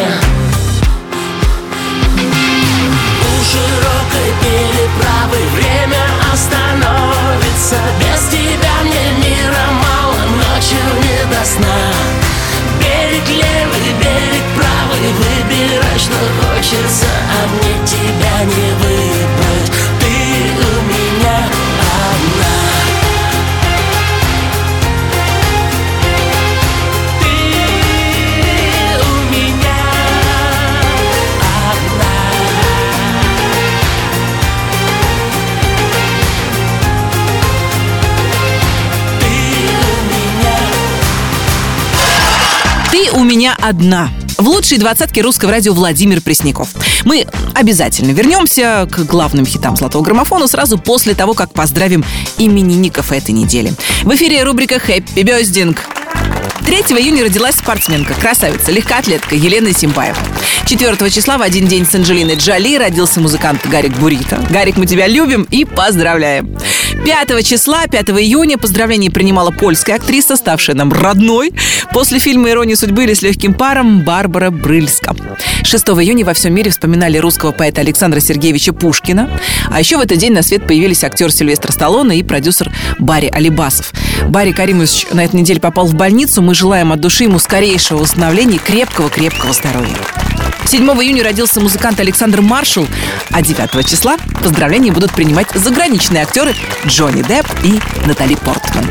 У 3.21 3.43
широкой 3.51 4.29
переправы 4.41 5.37
время 5.55 6.03
остановится. 6.31 7.77
Без 7.99 8.29
тебя 8.29 8.75
мне 8.83 9.27
мира 9.27 9.65
мало, 9.71 10.21
ночью 10.37 10.85
не 11.01 11.35
до 11.35 11.45
сна. 11.45 11.79
Берег 12.79 13.27
левый, 13.27 13.93
берег 13.99 14.45
правый, 14.55 15.13
выбирай, 15.13 15.99
что 15.99 16.17
хочется 16.41 17.05
А 17.05 17.47
мне 17.47 17.85
тебя 17.85 18.43
не 18.43 18.71
выбрать, 18.73 18.82
меня 43.43 43.57
одна». 43.59 44.09
В 44.37 44.47
лучшей 44.47 44.77
двадцатке 44.77 45.21
русского 45.21 45.51
радио 45.51 45.73
Владимир 45.73 46.21
Пресняков. 46.21 46.69
Мы 47.03 47.27
обязательно 47.53 48.11
вернемся 48.11 48.87
к 48.89 48.99
главным 48.99 49.45
хитам 49.45 49.75
«Золотого 49.75 50.01
граммофона» 50.01 50.47
сразу 50.47 50.77
после 50.77 51.13
того, 51.13 51.33
как 51.33 51.51
поздравим 51.51 52.05
именинников 52.37 53.11
этой 53.11 53.31
недели. 53.31 53.73
В 54.03 54.15
эфире 54.15 54.43
рубрика 54.43 54.79
«Хэппи 54.79 55.23
Бездинг». 55.23 55.81
3 56.65 56.77
июня 56.97 57.25
родилась 57.25 57.55
спортсменка, 57.55 58.13
красавица, 58.13 58.71
легкоатлетка 58.71 59.35
Елена 59.35 59.73
Симбаева. 59.73 60.17
4 60.65 61.09
числа 61.09 61.37
в 61.37 61.41
один 61.41 61.67
день 61.67 61.85
с 61.85 61.93
Анджелиной 61.93 62.35
Джоли 62.35 62.77
родился 62.77 63.19
музыкант 63.19 63.67
Гарик 63.67 63.97
Бурито. 63.97 64.41
Гарик, 64.49 64.77
мы 64.77 64.85
тебя 64.85 65.07
любим 65.07 65.45
и 65.51 65.65
поздравляем. 65.65 66.57
5 67.05 67.45
числа, 67.45 67.85
5 67.87 68.09
июня, 68.11 68.57
поздравление 68.57 69.11
принимала 69.11 69.51
польская 69.51 69.95
актриса, 69.95 70.37
ставшая 70.37 70.75
нам 70.75 70.93
родной. 70.93 71.53
После 71.91 72.19
фильма 72.19 72.49
«Ирония 72.49 72.75
судьбы» 72.75 73.03
или 73.03 73.13
«С 73.13 73.21
легким 73.21 73.53
паром» 73.53 74.01
Барбара 74.01 74.49
Брыльска. 74.49 75.15
6 75.63 75.85
июня 75.89 76.25
во 76.25 76.33
всем 76.33 76.53
мире 76.53 76.71
вспоминали 76.71 77.17
русского 77.17 77.51
поэта 77.51 77.81
Александра 77.81 78.19
Сергеевича 78.19 78.73
Пушкина. 78.73 79.29
А 79.69 79.79
еще 79.79 79.97
в 79.97 80.01
этот 80.01 80.17
день 80.17 80.33
на 80.33 80.43
свет 80.43 80.65
появились 80.65 81.03
актер 81.03 81.31
Сильвестр 81.31 81.71
Сталлоне 81.71 82.17
и 82.17 82.23
продюсер 82.23 82.71
Барри 82.99 83.27
Алибасов. 83.27 83.91
Барри 84.29 84.51
Каримович 84.53 85.07
на 85.11 85.25
этой 85.25 85.39
неделе 85.39 85.59
попал 85.59 85.85
в 85.87 85.95
больницу. 85.95 86.41
Мы 86.41 86.52
желаем 86.53 86.91
от 86.91 86.99
души 86.99 87.23
ему 87.23 87.39
скорейшего 87.39 87.99
восстановления 87.99 88.57
крепкого-крепкого 88.57 89.53
здоровья. 89.53 89.97
7 90.65 90.83
июня 91.03 91.23
родился 91.23 91.59
музыкант 91.59 91.99
Александр 91.99 92.41
Маршал, 92.41 92.87
а 93.31 93.41
9 93.41 93.87
числа 93.87 94.17
поздравления 94.41 94.91
будут 94.91 95.11
принимать 95.11 95.47
заграничные 95.53 96.23
актеры 96.23 96.55
Джонни 96.85 97.21
Депп 97.21 97.47
и 97.63 97.79
Натали 98.07 98.35
Портман. 98.35 98.87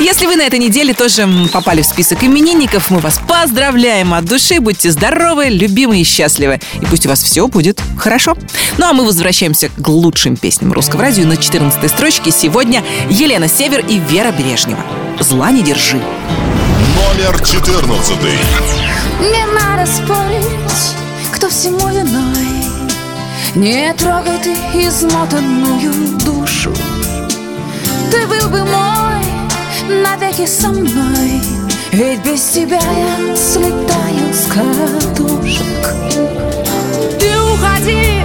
Если 0.00 0.26
вы 0.26 0.36
на 0.36 0.42
этой 0.42 0.60
неделе 0.60 0.94
тоже 0.94 1.28
попали 1.52 1.82
в 1.82 1.86
список 1.86 2.22
именинников, 2.22 2.90
мы 2.90 3.00
вас 3.00 3.20
поздравляем 3.26 4.14
от 4.14 4.26
души. 4.26 4.60
Будьте 4.60 4.92
здоровы, 4.92 5.46
любимы 5.46 6.00
и 6.00 6.04
счастливы. 6.04 6.60
И 6.80 6.86
пусть 6.86 7.04
у 7.06 7.08
вас 7.08 7.22
все 7.22 7.48
будет 7.48 7.82
хорошо. 7.98 8.36
Ну 8.78 8.86
а 8.86 8.92
мы 8.92 9.04
возвращаемся 9.04 9.70
к 9.70 9.88
лучшим 9.88 10.36
песням 10.36 10.72
русского 10.72 11.02
радио. 11.02 11.24
На 11.24 11.36
14 11.36 11.90
строчке 11.90 12.30
сегодня 12.30 12.84
Елена 13.10 13.48
Север 13.48 13.84
и 13.88 13.98
Вера 13.98 14.30
Брежнева. 14.30 14.84
«Зла 15.20 15.50
не 15.50 15.62
держи». 15.62 16.00
Номер 16.98 17.40
четырнадцатый. 17.44 18.38
Не 19.20 19.44
надо 19.54 19.86
спорить, 19.86 20.96
кто 21.32 21.48
всему 21.48 21.88
виной. 21.88 22.64
Не 23.54 23.94
трогай 23.94 24.38
ты 24.42 24.52
измотанную 24.86 26.18
душу. 26.18 26.72
Ты 28.10 28.26
был 28.26 28.48
бы 28.50 28.64
мой 28.64 29.24
навеки 29.88 30.46
со 30.46 30.68
мной 30.68 31.40
Ведь 31.92 32.20
без 32.24 32.42
тебя 32.42 32.80
я 32.80 33.36
слетаю 33.36 34.32
с 34.32 34.46
катушек. 34.46 35.94
Ты 37.20 37.30
уходи, 37.40 38.22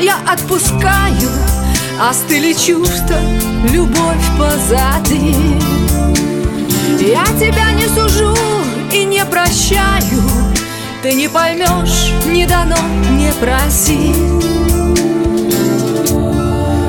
я 0.00 0.16
отпускаю 0.28 1.30
Остыли 2.00 2.52
чувства, 2.52 3.18
любовь 3.70 4.26
позади 4.38 5.34
Я 7.04 7.24
тебя 7.36 7.72
не 7.72 7.88
сужу 7.88 8.32
и 8.92 9.04
не 9.04 9.24
прощаю. 9.24 10.22
Ты 11.02 11.14
не 11.14 11.26
поймешь, 11.26 12.12
не 12.26 12.46
дано, 12.46 12.76
не 13.10 13.32
проси 13.32 14.14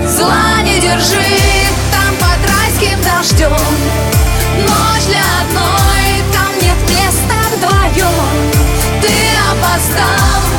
Зла 0.07 0.61
не 0.63 0.79
держи, 0.79 1.17
там 1.91 2.15
под 2.19 2.39
райским 2.47 3.01
дождем. 3.01 3.57
Ночь 4.67 5.05
для 5.07 5.25
одной, 5.41 6.21
там 6.31 6.51
нет 6.61 6.77
места 6.91 7.39
вдвоем. 7.55 8.51
Ты 9.01 9.13
опоздал, 9.49 10.52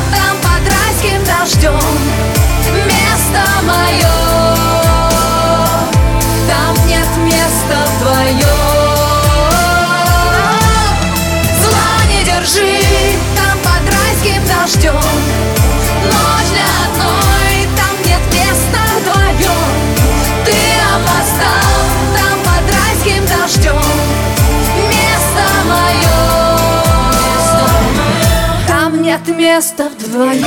нет 29.15 29.37
места 29.37 29.89
вдвоем 29.89 30.45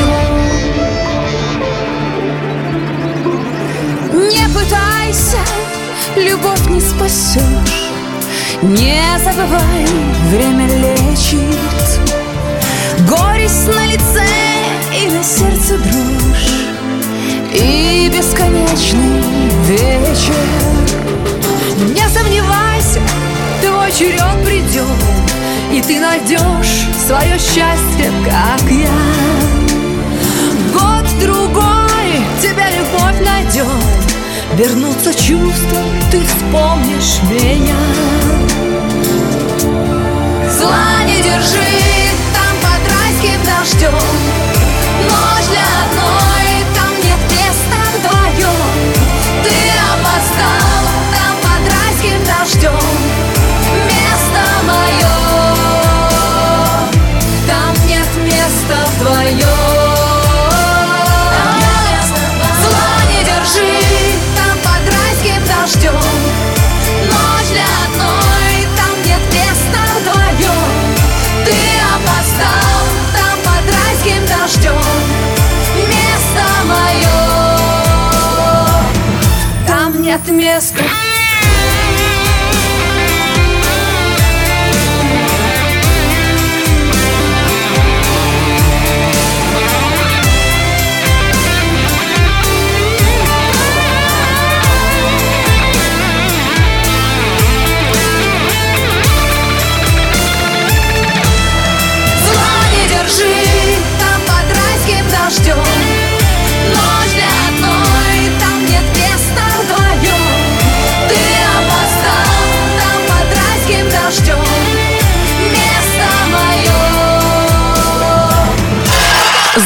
Не 4.13 4.47
пытайся, 4.49 5.39
любовь 6.17 6.69
не 6.69 6.81
спасешь 6.81 7.91
Не 8.63 9.03
забывай, 9.25 9.87
время 10.31 10.67
лечит. 10.67 11.41
Горесть 13.09 13.69
на 13.69 13.87
лице 13.87 14.27
и 15.01 15.09
на 15.09 15.23
сердце 15.23 15.79
дрожь. 15.79 16.51
И 17.55 18.11
бесконечный 18.15 19.23
вечер. 19.67 20.35
Не 21.95 22.09
сомневайся, 22.09 23.01
твой 23.63 23.93
черед 23.93 24.28
И 25.79 25.81
ты 25.81 26.01
найдешь 26.01 26.89
свое 27.07 27.39
счастье, 27.39 28.11
как 28.25 28.69
я. 28.69 28.91
Год-другой 30.73 32.21
тебя 32.43 32.69
любовь 32.69 33.25
найдет 33.25 33.65
Вернутся 34.57 35.15
чувства, 35.15 35.79
ты 36.11 36.21
вспомнишь 36.25 37.21
меня. 37.31 37.77
Зла 40.51 41.05
не 41.07 41.23
держи, 41.23 41.63
там 42.35 42.57
под 42.61 42.83
райским 42.93 43.41
дождем 43.47 44.38
там 80.29 81.08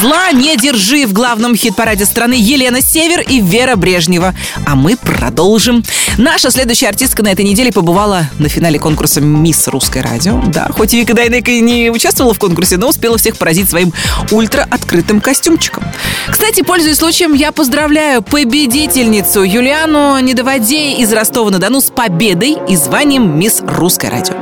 Зла 0.01 0.31
не 0.31 0.57
держи 0.57 1.05
в 1.05 1.13
главном 1.13 1.55
хит-параде 1.55 2.05
страны 2.05 2.33
Елена 2.33 2.81
Север 2.81 3.21
и 3.21 3.39
Вера 3.39 3.75
Брежнева. 3.75 4.33
А 4.65 4.75
мы 4.75 4.95
продолжим. 4.97 5.83
Наша 6.17 6.49
следующая 6.49 6.87
артистка 6.87 7.21
на 7.21 7.31
этой 7.31 7.45
неделе 7.45 7.71
побывала 7.71 8.27
на 8.39 8.49
финале 8.49 8.79
конкурса 8.79 9.21
«Мисс 9.21 9.67
Русское 9.67 10.01
радио». 10.01 10.41
Да, 10.47 10.69
хоть 10.71 10.93
и 10.93 10.99
Вика 10.99 11.13
Дайнека 11.13 11.51
и 11.51 11.59
не 11.59 11.91
участвовала 11.91 12.33
в 12.33 12.39
конкурсе, 12.39 12.77
но 12.77 12.89
успела 12.89 13.17
всех 13.17 13.37
поразить 13.37 13.69
своим 13.69 13.93
ультра-открытым 14.31 15.21
костюмчиком. 15.21 15.83
Кстати, 16.29 16.63
пользуясь 16.63 16.97
случаем, 16.97 17.33
я 17.33 17.51
поздравляю 17.51 18.23
победительницу 18.23 19.43
Юлиану 19.43 20.19
Недоводей 20.19 20.95
из 20.97 21.13
Ростова-на-Дону 21.13 21.81
с 21.81 21.91
победой 21.91 22.57
и 22.67 22.75
званием 22.75 23.37
«Мисс 23.37 23.61
Русское 23.61 24.09
радио». 24.09 24.35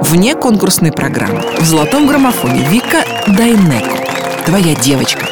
Вне 0.00 0.34
конкурсной 0.34 0.92
программы 0.92 1.42
в 1.58 1.64
золотом 1.64 2.06
граммофоне 2.06 2.66
Вика 2.70 3.04
Дайнеко. 3.26 4.13
Твоя 4.44 4.74
девочка. 4.74 5.26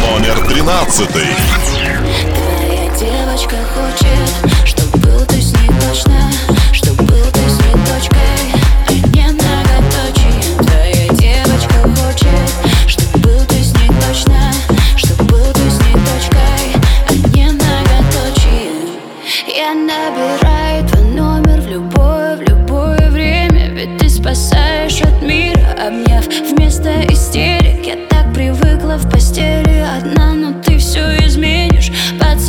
Номер 0.00 0.46
тринадцатый. 0.46 1.26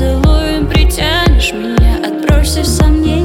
Поцелуем 0.04 0.68
притянешь 0.68 1.54
меня, 1.54 2.06
отбросив 2.06 2.68
сомнения 2.68 3.23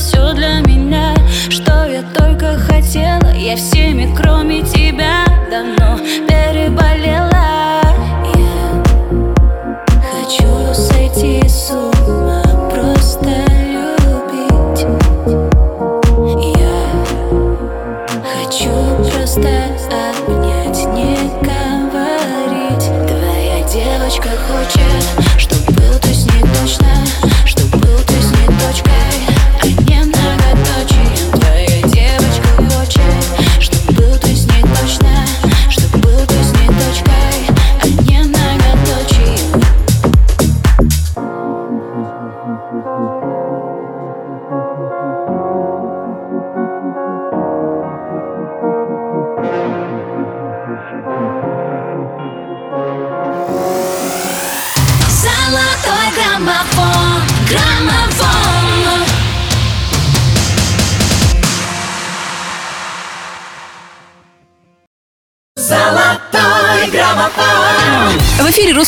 все 0.00 0.32
для 0.32 0.60
меня, 0.60 1.14
что 1.50 1.84
я 1.84 2.02
только 2.14 2.56
хотела. 2.56 3.34
Я 3.34 3.56
всеми, 3.56 4.12
кроме 4.16 4.62
тебя, 4.62 5.24
давно 5.50 5.98
переболела 6.26 7.29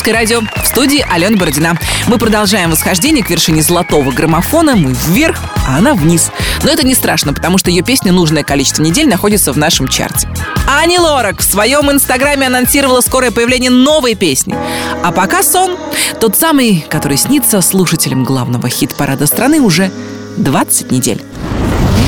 «Русское 0.03 0.19
радио» 0.19 0.41
в 0.41 0.67
студии 0.67 1.07
Алена 1.09 1.37
Бородина. 1.37 1.79
Мы 2.09 2.19
продолжаем 2.19 2.73
восхождение 2.73 3.23
к 3.23 3.31
вершине 3.31 3.63
золотого 3.63 4.11
граммофона. 4.11 4.75
Мы 4.75 4.95
вверх, 4.95 5.39
а 5.65 5.79
она 5.79 5.95
вниз. 5.95 6.33
Но 6.65 6.73
это 6.73 6.85
не 6.85 6.97
страшно, 6.97 7.33
потому 7.33 7.57
что 7.57 7.71
ее 7.71 7.83
песня 7.85 8.11
нужное 8.11 8.43
количество 8.43 8.83
недель 8.83 9.09
находится 9.09 9.53
в 9.53 9.59
нашем 9.59 9.87
чарте. 9.87 10.29
Ани 10.67 10.99
Лорак 10.99 11.39
в 11.39 11.45
своем 11.45 11.89
инстаграме 11.93 12.49
анонсировала 12.49 13.01
скорое 13.01 13.31
появление 13.31 13.71
новой 13.71 14.17
песни. 14.17 14.57
А 15.05 15.13
пока 15.13 15.45
сон, 15.45 15.79
тот 16.21 16.37
самый, 16.37 16.85
который 16.91 17.17
снится 17.17 17.61
слушателям 17.61 18.25
главного 18.25 18.69
хит-парада 18.69 19.29
страны 19.29 19.61
уже 19.61 19.93
20 20.37 20.91
недель. 20.91 21.23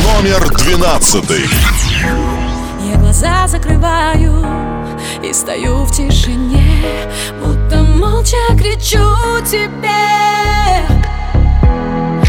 Номер 0.03 0.53
двенадцатый. 0.53 1.45
Я 2.91 2.97
глаза 2.97 3.47
закрываю 3.47 4.74
и 5.23 5.33
стою 5.33 5.85
в 5.85 5.91
тишине 5.91 6.85
Будто 7.43 7.83
молча 7.83 8.37
кричу 8.59 8.99
тебе. 9.45 9.95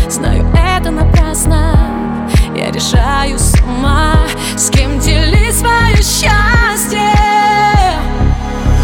Знаю, 0.09 0.45
это 0.53 0.91
напрасно. 0.91 1.75
Я 2.55 2.71
решаю 2.71 3.37
сама 3.39 4.27
С 4.55 4.69
кем 4.69 4.99
делить 4.99 5.55
свое 5.55 5.95
счастье. 5.97 7.11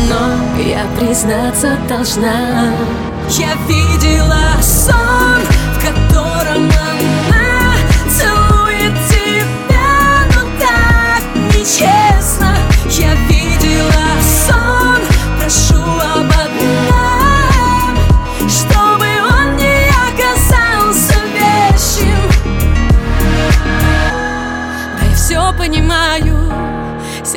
Но 0.09 0.61
я 0.61 0.85
признаться 0.99 1.77
должна. 1.87 2.73
Я 3.29 3.53
видела 3.67 4.61
сон, 4.61 5.39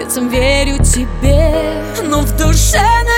сердцем 0.05 0.29
верю 0.29 0.79
тебе 0.79 1.83
Но 2.03 2.21
в 2.21 2.37
душе 2.37 2.79
началась 2.79 3.14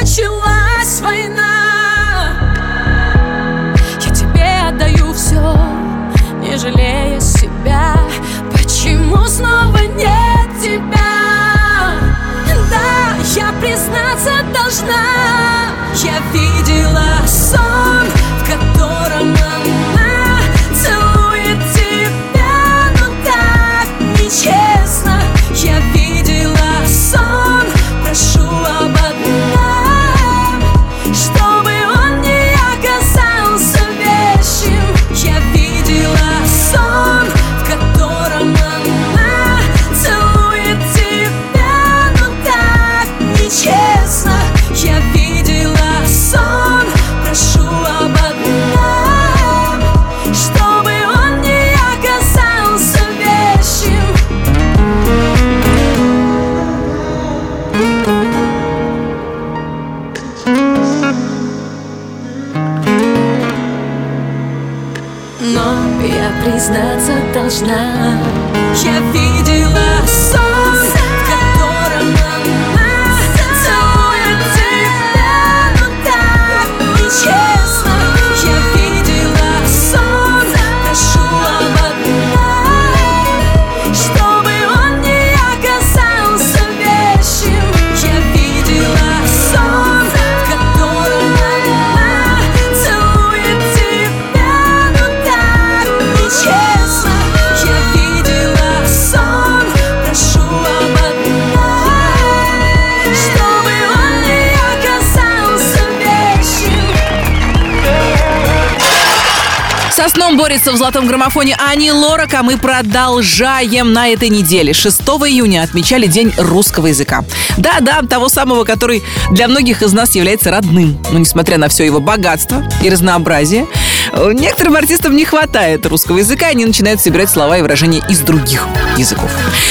граммофоне 111.26 111.56
Ани 111.58 111.90
Лорак, 111.90 112.34
а 112.34 112.44
мы 112.44 112.56
продолжаем 112.56 113.92
на 113.92 114.08
этой 114.10 114.28
неделе. 114.28 114.72
6 114.72 115.00
июня 115.00 115.64
отмечали 115.64 116.06
День 116.06 116.32
русского 116.36 116.86
языка. 116.86 117.24
Да-да, 117.56 118.02
того 118.02 118.28
самого, 118.28 118.62
который 118.62 119.02
для 119.32 119.48
многих 119.48 119.82
из 119.82 119.92
нас 119.92 120.14
является 120.14 120.52
родным. 120.52 120.96
Но 121.10 121.18
несмотря 121.18 121.58
на 121.58 121.68
все 121.68 121.84
его 121.84 121.98
богатство 121.98 122.62
и 122.80 122.88
разнообразие, 122.88 123.66
э, 124.12 124.32
некоторым 124.34 124.76
артистам 124.76 125.16
не 125.16 125.24
хватает 125.24 125.84
русского 125.86 126.18
языка, 126.18 126.46
и 126.48 126.52
они 126.52 126.64
начинают 126.64 127.00
собирать 127.00 127.28
слова 127.28 127.58
и 127.58 127.62
выражения 127.62 128.04
из 128.08 128.20
других 128.20 128.68
языков. 128.96 129.30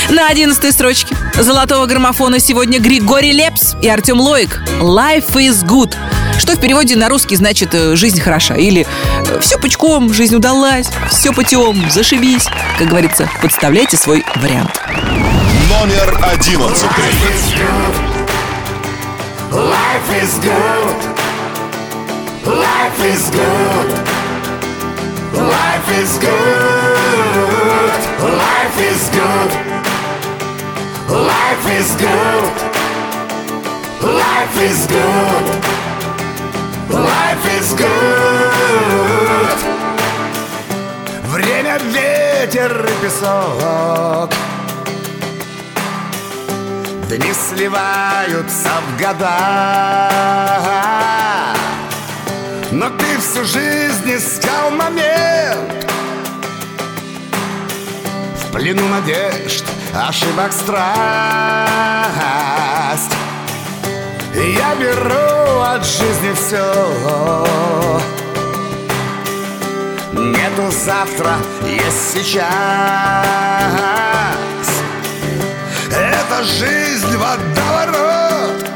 На 0.10 0.28
11 0.28 0.74
строчке 0.74 1.16
золотого 1.39 1.86
граммофона 1.86 2.39
сегодня 2.39 2.82
Григорий 2.82 3.32
Лепс 3.32 3.76
и 3.82 3.88
Артем 3.88 4.20
Лоик. 4.20 4.62
«Life 4.82 5.32
is 5.36 5.66
good», 5.66 5.95
что 6.38 6.54
в 6.54 6.60
переводе 6.60 6.96
на 6.96 7.10
русский 7.10 7.36
значит 7.36 7.74
э, 7.74 7.96
«жизнь 7.96 8.20
хороша» 8.22 8.56
или 8.56 8.86
«все 9.40 9.58
пучком, 9.58 10.14
жизнь 10.14 10.36
удалась», 10.36 10.88
«все 11.10 11.32
путем, 11.34 11.90
зашибись». 11.90 12.48
Как 12.78 12.88
говорится, 12.88 13.30
подставляйте 13.42 13.98
свой 13.98 14.24
вариант. 14.36 14.82
Номер 15.70 16.20
одиннадцатый. 16.24 17.04
Life 19.52 20.10
is 20.22 20.40
good. 20.40 21.16
Life 22.46 23.00
is 23.02 23.30
good. 23.32 24.16
Life 25.36 25.90
is 26.02 26.20
good. 26.20 27.06
Life 28.22 28.80
is 28.80 29.10
good. 29.10 29.52
Life 31.10 31.68
is 31.80 31.96
good. 31.96 32.76
Life 34.02 34.58
is 34.62 34.88
good. 34.88 35.95
Life 36.96 37.46
is 37.60 37.74
good. 37.76 38.56
Время, 41.26 41.78
ветер 41.78 42.86
и 42.86 42.93
песок. 43.04 44.32
Дни 47.10 47.34
сливаются 47.34 48.70
в 48.88 48.98
года. 48.98 49.38
Но 52.72 52.89
ты 52.91 53.18
всю 53.20 53.43
жизнь 53.43 54.10
искал 54.16 54.72
момент. 54.72 55.86
В 58.39 58.52
плену 58.54 58.88
надежд, 58.88 59.66
ошибок 59.93 60.54
страсть 60.54 61.76
Я 64.36 64.76
беру 64.76 65.62
от 65.62 65.86
жизни 65.86 66.34
все 66.34 66.74
Нету 70.12 70.70
завтра, 70.72 71.38
есть 71.66 72.14
сейчас. 72.14 72.44
Это 75.90 76.44
жизнь 76.44 77.16
водоворот 77.16 78.70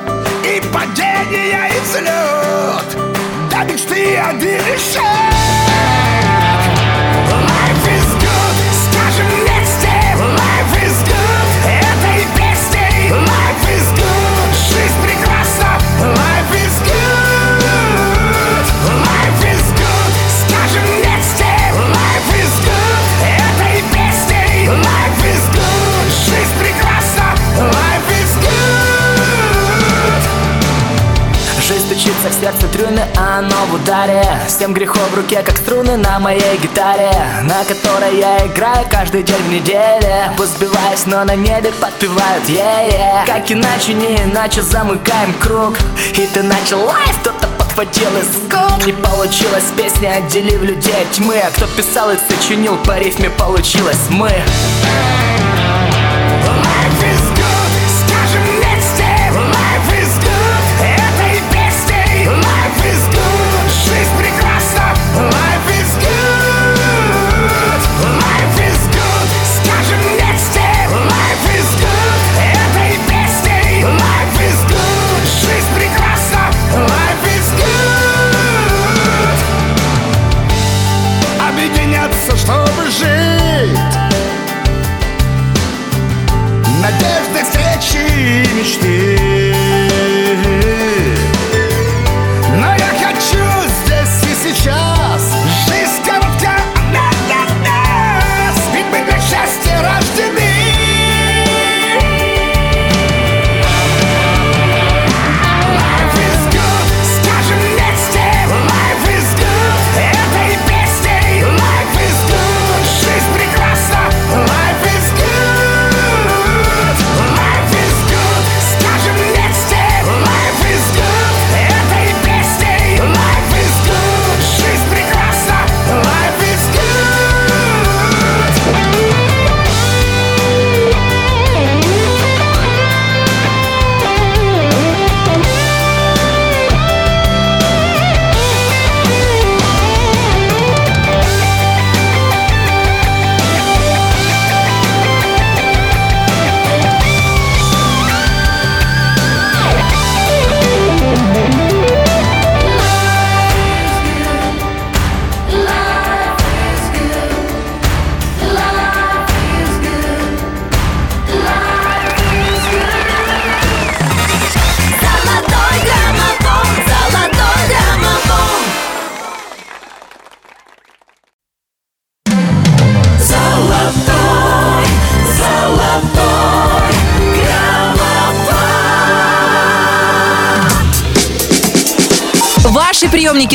И 0.46 0.62
падение, 0.74 1.72
и 1.76 1.80
взлет 1.82 2.98
До 3.52 3.64
мечты 3.66 4.18
один 4.18 4.66
лишь 4.66 4.96
бьется 32.20 32.30
в 32.30 32.42
сердце 32.42 32.68
трюны, 32.68 33.02
а 33.18 33.40
оно 33.40 33.56
в 33.70 33.76
ударе. 33.76 34.24
Семь 34.48 34.74
грехов 34.74 35.10
в 35.12 35.16
руке, 35.16 35.42
как 35.44 35.58
струны 35.58 35.98
на 35.98 36.20
моей 36.20 36.58
гитаре. 36.62 37.12
На 37.44 37.64
которой 37.64 38.18
я 38.18 38.46
играю 38.46 38.86
каждый 38.90 39.24
день 39.24 39.42
в 39.48 39.52
неделе. 39.52 40.32
Пусть 40.38 40.58
сбиваюсь, 40.58 41.06
но 41.06 41.24
на 41.24 41.36
небе 41.36 41.72
подпевают 41.80 42.44
yeah-yeah. 42.46 43.26
Как 43.26 43.52
иначе, 43.52 43.94
не 43.94 44.18
иначе 44.24 44.62
замыкаем 44.62 45.34
круг. 45.40 45.78
И 46.14 46.28
ты 46.28 46.44
начал 46.44 46.84
лайф, 46.86 47.20
кто-то 47.22 47.48
подхватил 47.58 48.10
из 48.18 48.48
скоб 48.48 48.86
Не 48.86 48.94
получилось 48.94 49.72
песня, 49.78 50.16
отделив 50.18 50.62
людей 50.62 51.02
от 51.02 51.12
тьмы. 51.12 51.40
А 51.40 51.52
кто 51.52 51.68
писал 51.68 52.12
и 52.12 52.18
сочинил 52.30 52.78
по 52.78 52.98
рифме, 52.98 53.30
получилось 53.30 54.10
мы 54.10 54.32
жить 82.92 83.80
Надежды, 86.82 87.44
встречи 87.44 87.98
и 87.98 88.48
мечты 88.58 89.49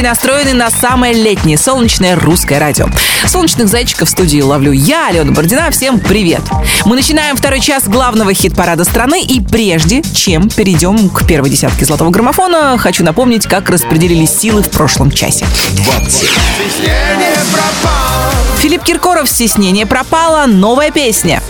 настроены 0.05 0.53
на 0.53 0.71
самое 0.71 1.15
летнее 1.15 1.57
солнечное 1.57 2.15
русское 2.15 2.59
радио. 2.59 2.89
Солнечных 3.27 3.69
зайчиков 3.69 4.09
в 4.09 4.11
студии 4.11 4.41
ловлю 4.41 4.71
я, 4.73 5.09
Алена 5.09 5.33
Бородина. 5.33 5.71
Всем 5.71 5.99
привет! 5.99 6.43
Мы 6.85 6.97
начинаем 6.97 7.37
второй 7.37 7.61
час 7.61 7.89
главного 7.89 8.35
хит-парада 8.35 8.85
страны. 8.85 9.23
И 9.23 9.41
прежде 9.41 10.03
чем 10.03 10.51
перейдем 10.51 11.09
к 11.09 11.27
первой 11.27 11.49
десятке 11.49 11.87
золотого 11.87 12.11
граммофона, 12.11 12.77
хочу 12.77 13.03
напомнить, 13.03 13.47
как 13.47 13.71
распределились 13.71 14.31
силы 14.31 14.63
в 14.63 14.71
прошлом 14.71 15.11
часе. 15.11 15.47
20. 15.73 16.13
Стеснение 16.13 17.35
пропало 17.53 18.33
Филипп 18.59 18.83
Киркоров 18.83 19.29
«Стеснение 19.29 19.87
пропало», 19.87 20.45
новая 20.47 20.91
песня. 20.91 21.43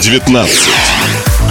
19. 0.00 0.56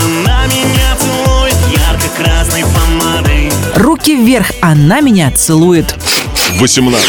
Она 0.04 0.48
меня 0.48 0.96
целует 0.98 1.56
ярко-красной 1.78 2.64
помадой 2.64 3.52
Руки 3.76 4.16
вверх, 4.16 4.52
она 4.62 5.02
меня 5.02 5.32
целует. 5.32 5.96
18. 6.62 7.08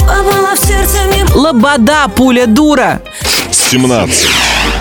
Попала 0.00 0.54
в 0.54 0.58
сердце 0.58 0.98
мне 1.08 1.24
Лобода, 1.34 2.08
пуля 2.14 2.46
дура. 2.46 3.00
17. 3.50 4.28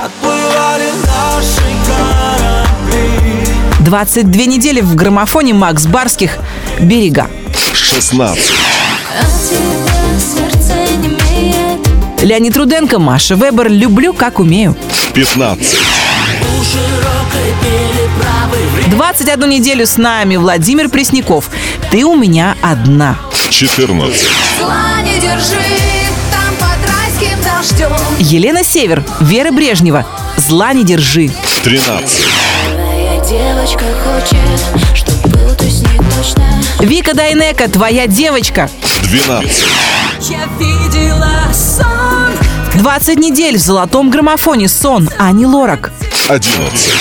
Отплывали 0.04 0.89
наши 1.06 1.62
корабли 1.88 3.86
22 3.86 4.44
недели 4.44 4.82
в 4.82 4.94
граммофоне 4.96 5.54
Макс 5.54 5.86
Барских 5.86 6.39
«Берега». 6.82 7.28
16. 7.74 8.20
От 8.28 9.26
тебя 9.48 10.20
сердце 10.20 10.74
не 10.98 11.08
имеет 11.08 12.22
Леонид 12.22 12.58
Руденко, 12.58 13.00
Маша 13.00 13.36
Вебер 13.36 13.72
«Люблю, 13.72 14.12
как 14.12 14.39
умею». 14.39 14.76
15. 15.14 15.91
21 18.92 19.50
неделю 19.50 19.86
с 19.86 19.98
нами 19.98 20.36
Владимир 20.36 20.89
Пресняков. 20.89 21.50
Ты 21.89 22.04
у 22.04 22.16
меня 22.16 22.56
одна. 22.62 23.18
14. 23.50 24.28
Зла 24.60 25.02
не 25.02 25.20
держи, 25.20 25.56
там 26.30 26.54
под 26.60 26.78
райским 26.89 27.38
дождем. 27.42 27.98
Елена 28.20 28.64
Север, 28.64 29.04
Вера 29.22 29.52
Брежнева. 29.52 30.06
Зла 30.36 30.74
не 30.74 30.84
держи. 30.84 31.32
13. 31.64 32.26
Твоя 32.74 33.26
девочка 33.26 33.86
хочет, 34.04 34.98
чтоб 34.98 35.28
был, 35.28 35.56
то 35.56 35.64
есть 35.64 35.82
не 35.88 35.98
точно 35.98 36.44
Вика 36.80 37.14
Дайнека, 37.14 37.70
твоя 37.70 38.08
девочка. 38.08 38.70
12. 39.04 39.66
Я 40.30 40.48
видела 40.60 41.32
сон 41.54 42.32
20 42.76 43.18
недель 43.20 43.58
в 43.58 43.62
золотом 43.62 44.10
граммофоне 44.10 44.68
«Сон» 44.68 45.10
Ани 45.18 45.46
Лорак. 45.46 45.92
11. 46.30 46.94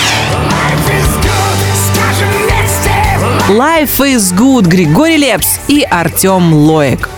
Life 3.51 3.99
is 3.99 4.33
good 4.33 4.65
Григорий 4.65 5.17
Лепс 5.17 5.59
и 5.67 5.81
Артем 5.81 6.53
Лоек. 6.53 7.09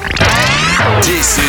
10 1.05 1.43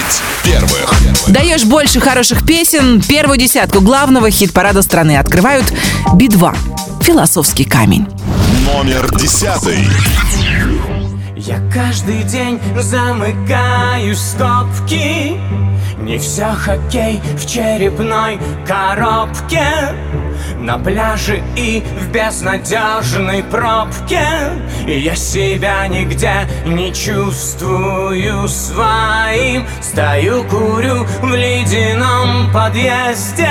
первых. 0.45 0.95
Даешь 1.29 1.65
больше 1.65 2.01
хороших 2.01 2.45
песен. 2.45 3.01
Первую 3.01 3.39
десятку 3.39 3.81
главного 3.81 4.31
хит-парада 4.31 4.83
страны 4.83 5.17
открывают 5.17 5.73
Би-2. 6.17 6.55
Философский 7.01 7.65
камень. 7.65 8.07
Номер 8.67 9.11
10. 9.17 9.89
Я 11.37 11.63
каждый 11.73 12.23
день 12.25 12.61
замыкаю 12.79 14.15
скобки 14.15 15.39
Не 16.05 16.19
все 16.19 16.53
хоккей 16.53 17.19
в 17.35 17.47
черепной 17.47 18.39
коробке 18.67 19.65
На 20.59 20.79
пляже 20.79 21.43
и 21.57 21.83
в 21.99 22.13
безнадежной 22.13 23.43
пробке. 23.43 24.27
И 24.87 24.99
я 24.99 25.17
себя 25.17 25.89
нигде 25.89 26.47
не 26.67 26.93
чувствую 26.93 28.47
своим. 28.49 29.65
Стою, 29.81 30.45
курю 30.45 31.07
в 31.23 31.35
ледяном 31.35 32.53
подъезде. 32.53 33.49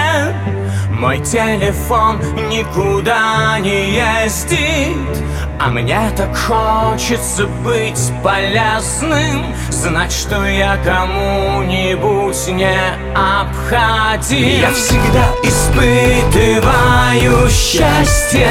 Мой 0.91 1.17
телефон 1.21 2.19
никуда 2.49 3.57
не 3.61 3.95
ездит 3.95 5.23
А 5.59 5.69
мне 5.69 6.11
так 6.17 6.35
хочется 6.35 7.45
быть 7.63 8.11
полезным 8.23 9.53
Знать, 9.69 10.11
что 10.11 10.43
я 10.45 10.77
кому-нибудь 10.83 12.47
не 12.47 12.75
обходим. 13.15 14.59
Я 14.59 14.71
всегда 14.71 15.27
испытываю 15.43 17.47
счастье 17.49 18.49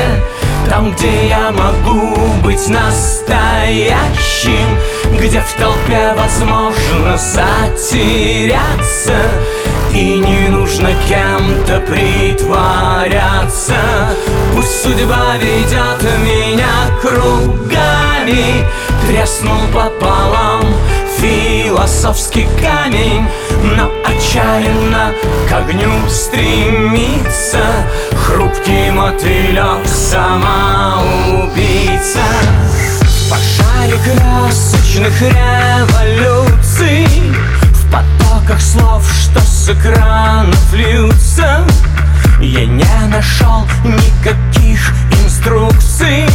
Там, 0.69 0.93
где 0.93 1.27
я 1.29 1.51
могу 1.51 2.15
быть 2.43 2.69
настоящим 2.69 4.69
Где 5.19 5.41
в 5.41 5.53
толпе 5.55 6.15
возможно 6.17 7.19
затеряться 7.19 9.17
и 9.95 10.19
не 10.19 10.49
нужно 10.49 10.91
кем-то 11.09 11.81
притворяться. 11.81 13.75
Пусть 14.55 14.83
судьба 14.83 15.37
ведет 15.37 16.03
меня 16.21 16.91
кругами 17.01 18.65
Треснул 19.07 19.67
пополам 19.73 20.65
философский 21.19 22.49
камень 22.61 23.27
Но 23.77 23.91
отчаянно 24.05 25.13
к 25.49 25.53
огню 25.53 26.09
стремится. 26.09 27.63
Хрупкий 28.25 28.91
мотылек 28.91 29.87
самоубийца. 29.87 31.03
В 33.01 33.31
пожаре 33.31 33.97
красочных 34.05 35.21
революций 35.21 37.07
В 37.73 37.91
потоках 38.43 38.61
слов, 38.61 39.05
что 39.13 39.41
с 39.41 39.69
экранов 39.71 40.73
льются. 40.73 41.65
Я 42.41 42.67
не 42.67 43.07
нашел 43.09 43.67
никаких 43.85 44.93
инструкций 45.25 46.27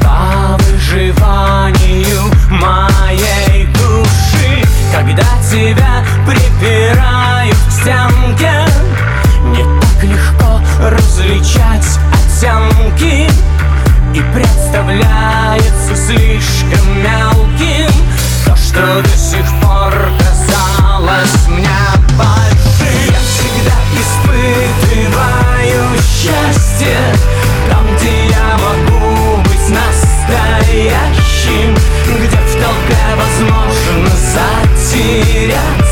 По 0.00 0.56
выживанию 0.64 2.22
моей 2.50 3.66
души. 3.66 4.64
Когда 4.94 5.24
тебя 5.50 6.04
припирают 6.26 7.56
к 7.56 7.72
стенке 7.72 8.52
Не 9.44 9.64
так 9.80 10.04
легко 10.04 10.60
различать 10.80 11.98
оттенки. 12.12 13.28
И 14.14 14.22
представляется 14.32 15.96
слишком 15.96 17.02
мелким 17.02 17.90
То, 18.46 18.56
что 18.56 19.02
до 19.02 19.17
затеряться 35.28 35.87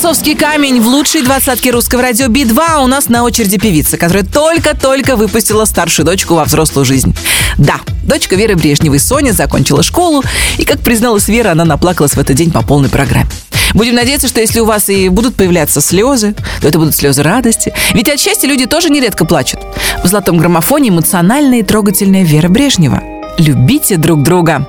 Философский 0.00 0.34
камень 0.34 0.80
в 0.80 0.86
лучшей 0.86 1.20
двадцатке 1.20 1.72
русского 1.72 2.00
радио 2.00 2.28
Би-2 2.28 2.64
а 2.66 2.82
у 2.82 2.86
нас 2.86 3.10
на 3.10 3.22
очереди 3.22 3.58
певица, 3.58 3.98
которая 3.98 4.24
только-только 4.24 5.14
выпустила 5.14 5.66
старшую 5.66 6.06
дочку 6.06 6.36
во 6.36 6.46
взрослую 6.46 6.86
жизнь. 6.86 7.14
Да, 7.58 7.80
дочка 8.04 8.34
Веры 8.34 8.56
Брежневой 8.56 8.98
Соня 8.98 9.32
закончила 9.32 9.82
школу, 9.82 10.24
и, 10.56 10.64
как 10.64 10.80
призналась 10.80 11.28
Вера, 11.28 11.50
она 11.50 11.66
наплакалась 11.66 12.12
в 12.12 12.18
этот 12.18 12.34
день 12.34 12.50
по 12.50 12.62
полной 12.62 12.88
программе. 12.88 13.28
Будем 13.74 13.94
надеяться, 13.94 14.26
что 14.26 14.40
если 14.40 14.60
у 14.60 14.64
вас 14.64 14.88
и 14.88 15.10
будут 15.10 15.36
появляться 15.36 15.82
слезы, 15.82 16.34
то 16.62 16.68
это 16.68 16.78
будут 16.78 16.94
слезы 16.94 17.22
радости. 17.22 17.74
Ведь 17.92 18.08
от 18.08 18.18
счастья 18.18 18.48
люди 18.48 18.64
тоже 18.64 18.88
нередко 18.88 19.26
плачут. 19.26 19.60
В 20.02 20.06
«Золотом 20.06 20.38
граммофоне» 20.38 20.88
эмоциональная 20.88 21.58
и 21.58 21.62
трогательная 21.62 22.24
Вера 22.24 22.48
Брежнева. 22.48 23.02
Любите 23.36 23.98
друг 23.98 24.22
друга. 24.22 24.66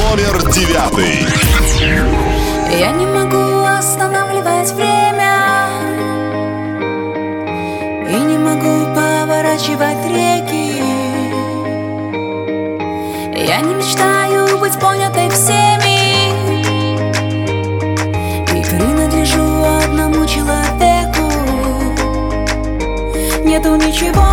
Номер 0.00 0.50
девятый. 0.50 1.26
Я 2.80 2.90
не 2.90 3.13
поворачивать 9.54 10.04
реки. 10.06 10.82
Я 13.36 13.60
не 13.60 13.74
мечтаю 13.74 14.58
быть 14.58 14.78
понятой 14.80 15.30
всеми. 15.30 16.32
И 18.50 18.64
принадлежу 18.64 19.64
одному 19.64 20.26
человеку. 20.26 21.30
Нету 23.44 23.76
ничего 23.76 24.24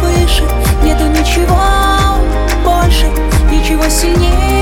выше, 0.00 0.44
нету 0.84 1.06
ничего 1.08 1.58
больше 2.64 3.06
Ничего 3.50 3.88
сильнее 3.88 4.61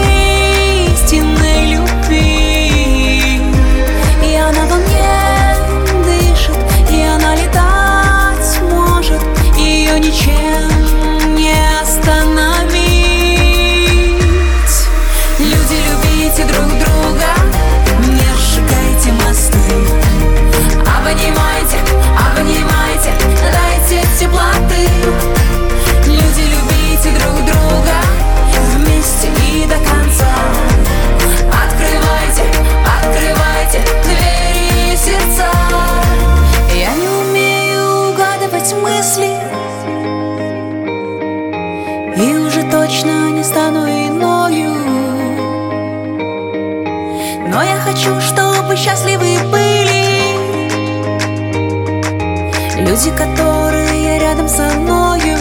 Люди, 53.02 53.16
которые 53.16 54.18
рядом 54.18 54.46
со 54.46 54.64
мною. 54.74 55.38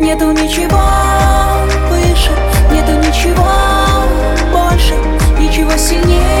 Нету 0.00 0.30
ничего 0.30 0.80
выше, 1.88 2.30
нету 2.70 2.92
ничего 2.98 3.50
больше 4.52 4.94
Ничего 5.40 5.72
сильнее 5.76 6.39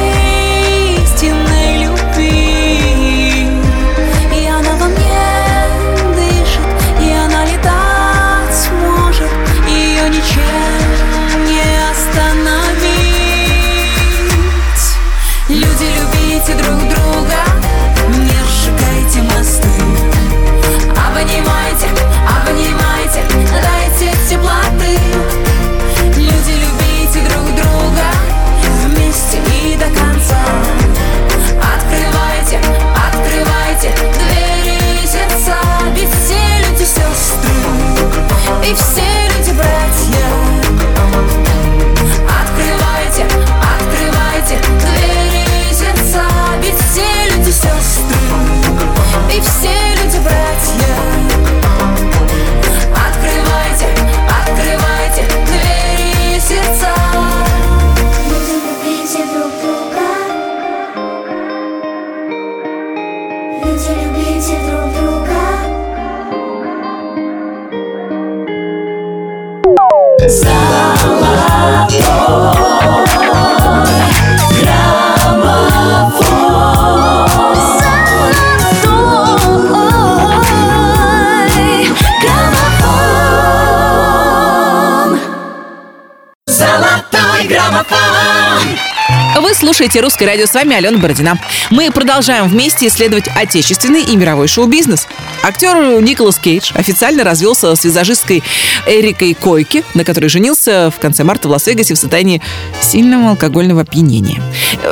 слушаете 89.80 90.00
«Русское 90.02 90.26
радио». 90.26 90.44
С 90.44 90.52
вами 90.52 90.76
Алена 90.76 90.98
Бородина. 90.98 91.40
Мы 91.70 91.90
продолжаем 91.90 92.48
вместе 92.48 92.88
исследовать 92.88 93.28
отечественный 93.34 94.02
и 94.02 94.14
мировой 94.14 94.46
шоу-бизнес. 94.46 95.06
Актер 95.42 96.02
Николас 96.02 96.38
Кейдж 96.38 96.72
официально 96.74 97.24
развелся 97.24 97.74
с 97.74 97.82
визажисткой 97.82 98.42
Эрикой 98.86 99.32
Койки, 99.32 99.82
на 99.94 100.04
которой 100.04 100.26
женился 100.26 100.92
в 100.94 101.00
конце 101.00 101.24
марта 101.24 101.48
в 101.48 101.52
Лас-Вегасе 101.52 101.94
в 101.94 101.98
состоянии 101.98 102.42
сильного 102.82 103.30
алкогольного 103.30 103.80
опьянения. 103.80 104.42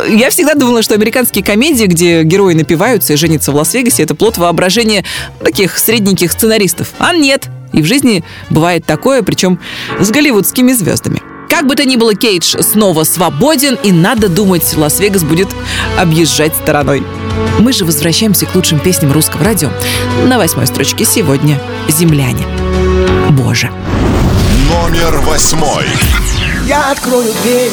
Я 0.08 0.30
всегда 0.30 0.54
думала, 0.54 0.80
что 0.80 0.94
американские 0.94 1.44
комедии, 1.44 1.84
где 1.84 2.22
герои 2.22 2.54
напиваются 2.54 3.12
и 3.12 3.16
женятся 3.16 3.52
в 3.52 3.56
Лас-Вегасе, 3.56 4.04
это 4.04 4.14
плод 4.14 4.38
воображения 4.38 5.04
таких 5.44 5.76
средненьких 5.76 6.32
сценаристов. 6.32 6.92
А 6.98 7.12
нет. 7.12 7.48
И 7.74 7.82
в 7.82 7.84
жизни 7.84 8.24
бывает 8.48 8.86
такое, 8.86 9.22
причем 9.22 9.60
с 10.00 10.08
голливудскими 10.10 10.72
звездами. 10.72 11.20
Как 11.48 11.66
бы 11.66 11.74
то 11.74 11.84
ни 11.84 11.96
было, 11.96 12.14
Кейдж 12.14 12.56
снова 12.60 13.04
свободен, 13.04 13.78
и 13.82 13.90
надо 13.90 14.28
думать, 14.28 14.76
Лас-Вегас 14.76 15.24
будет 15.24 15.48
объезжать 15.98 16.54
стороной. 16.54 17.02
Мы 17.58 17.72
же 17.72 17.84
возвращаемся 17.84 18.46
к 18.46 18.54
лучшим 18.54 18.78
песням 18.78 19.12
русского 19.12 19.44
радио. 19.44 19.70
На 20.26 20.38
восьмой 20.38 20.66
строчке 20.66 21.04
сегодня 21.04 21.58
«Земляне». 21.88 22.46
Боже. 23.30 23.70
Номер 24.70 25.18
восьмой. 25.20 25.86
Я 26.66 26.90
открою 26.90 27.32
двери 27.42 27.70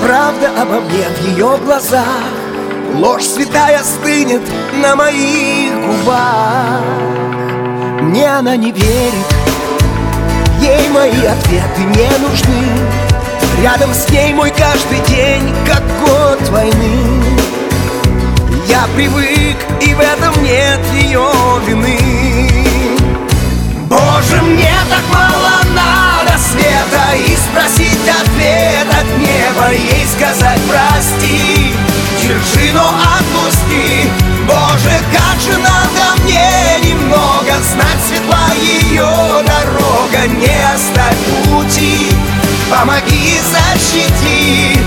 Правда 0.00 0.62
обо 0.62 0.80
мне 0.80 1.08
в 1.08 1.28
ее 1.28 1.58
глазах 1.64 2.22
Ложь 2.94 3.24
святая 3.24 3.82
стынет 3.82 4.42
на 4.80 4.94
моих 4.94 5.72
губах 5.74 6.82
Мне 8.00 8.30
она 8.30 8.54
не 8.54 8.70
верит 8.70 9.37
Ей 10.68 10.88
мои 10.90 11.24
ответы 11.24 11.80
не 11.80 12.10
нужны. 12.18 12.62
Рядом 13.62 13.94
с 13.94 14.06
ней 14.10 14.34
мой 14.34 14.50
каждый 14.50 15.00
день, 15.08 15.50
как 15.66 15.82
год 16.04 16.46
войны. 16.50 17.24
Я 18.68 18.86
привык, 18.94 19.56
и 19.80 19.94
в 19.94 20.00
этом 20.00 20.42
нет 20.42 20.80
ее 20.92 21.26
вины. 21.66 21.98
Боже, 23.88 24.42
мне 24.42 24.74
так 24.90 25.02
мало 25.10 25.62
надо 25.74 26.38
света 26.38 27.14
И 27.16 27.34
спросить 27.36 28.06
ответ 28.06 28.86
от 28.90 29.06
неба 29.18 29.72
Ей 29.72 30.06
сказать 30.06 30.60
прости 30.68 31.72
Держи, 32.20 32.72
но 32.74 32.86
отпусти 32.86 34.27
Боже, 34.48 34.90
как 35.12 35.38
же 35.40 35.58
надо 35.58 36.22
мне 36.22 36.78
немного 36.82 37.52
Знать 37.70 38.00
светла 38.08 38.48
ее 38.54 39.06
дорога 39.44 40.26
Не 40.26 40.74
оставь 40.74 41.16
пути 41.44 42.08
Помоги, 42.70 43.38
защити 43.52 44.80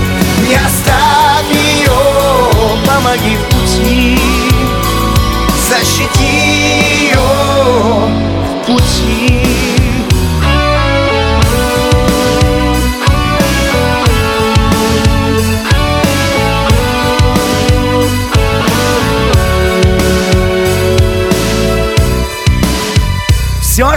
Не 0.48 0.56
оставь 0.56 1.48
ее 1.52 1.92
Помоги 2.86 3.36
в 3.36 3.44
пути. 3.54 4.18
Защити 5.70 7.10
ее 7.10 7.20
в 7.20 8.66
пути 8.66 9.71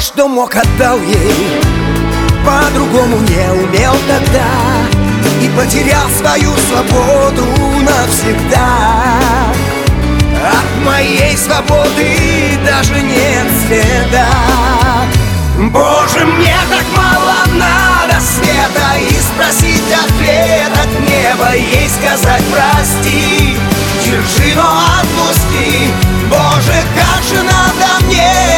что 0.06 0.28
мог, 0.28 0.56
отдал 0.56 1.00
ей. 1.00 1.62
По-другому 2.46 3.18
не 3.22 3.52
умел 3.64 3.96
тогда 4.08 4.46
И 5.42 5.50
потерял 5.58 6.08
свою 6.10 6.54
свободу 6.58 7.44
навсегда. 7.82 9.18
От 10.48 10.86
моей 10.86 11.36
свободы 11.36 12.60
даже 12.64 13.02
нет 13.02 13.48
следа. 13.66 14.28
Боже, 15.58 16.24
мне 16.26 16.56
так 16.70 16.86
мало 16.96 17.38
надо 17.54 18.22
света 18.22 18.98
И 19.00 19.14
спросить 19.22 19.92
ответ 19.92 20.72
от 20.74 21.00
неба 21.00 21.56
Ей 21.56 21.90
сказать 21.90 22.44
прости 22.52 23.58
Держи, 24.04 24.54
но 24.54 24.84
отпусти 25.00 25.94
Боже, 26.30 26.84
как 26.94 27.24
же 27.24 27.42
надо 27.42 28.06
мне 28.06 28.55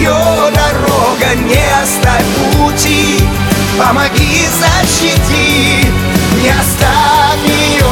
ее 0.00 0.16
дорога 0.54 1.34
Не 1.46 1.64
оставь 1.82 2.24
пути. 2.56 3.18
Помоги, 3.78 4.46
защити 4.58 5.86
Не 6.42 6.50
оставь 6.50 7.44
ее. 7.46 7.84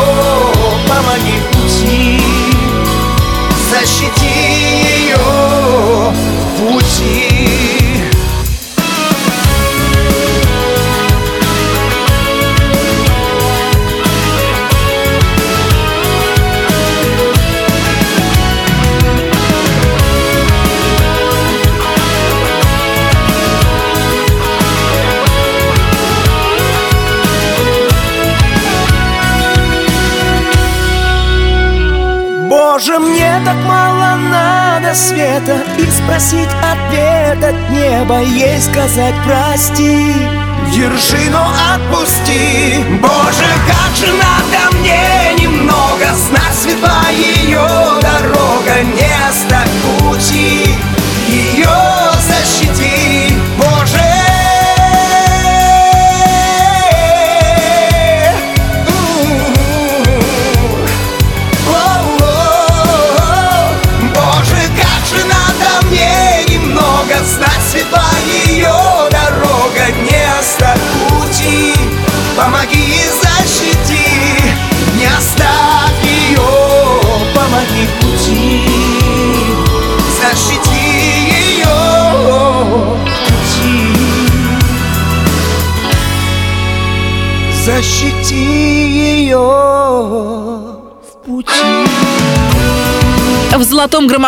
Помоги 0.89 1.39
пути. 1.53 2.21
Защити 3.71 4.27
ее 5.05 5.17
пути 6.59 7.58
мне 33.29 33.45
так 33.45 33.57
мало 33.67 34.17
надо 34.17 34.95
света. 34.95 35.63
И 35.79 35.91
спросить 35.91 36.49
ответ 36.63 37.43
от 37.45 37.71
неба 37.71 38.21
Ей 38.21 38.61
сказать 38.61 39.15
прости 39.25 40.15
Держи, 40.75 41.31
но 41.31 41.47
отпусти. 41.75 42.85
Боже, 43.01 43.49
как 43.67 43.97
же 43.97 44.13
надо 44.13 44.77
мне 44.77 45.43
немного 45.43 46.07
Знать 46.15 46.55
светла 46.55 47.09
ее 47.11 47.67
дорога 48.01 48.83
Не 48.83 49.11
оставь 49.29 49.58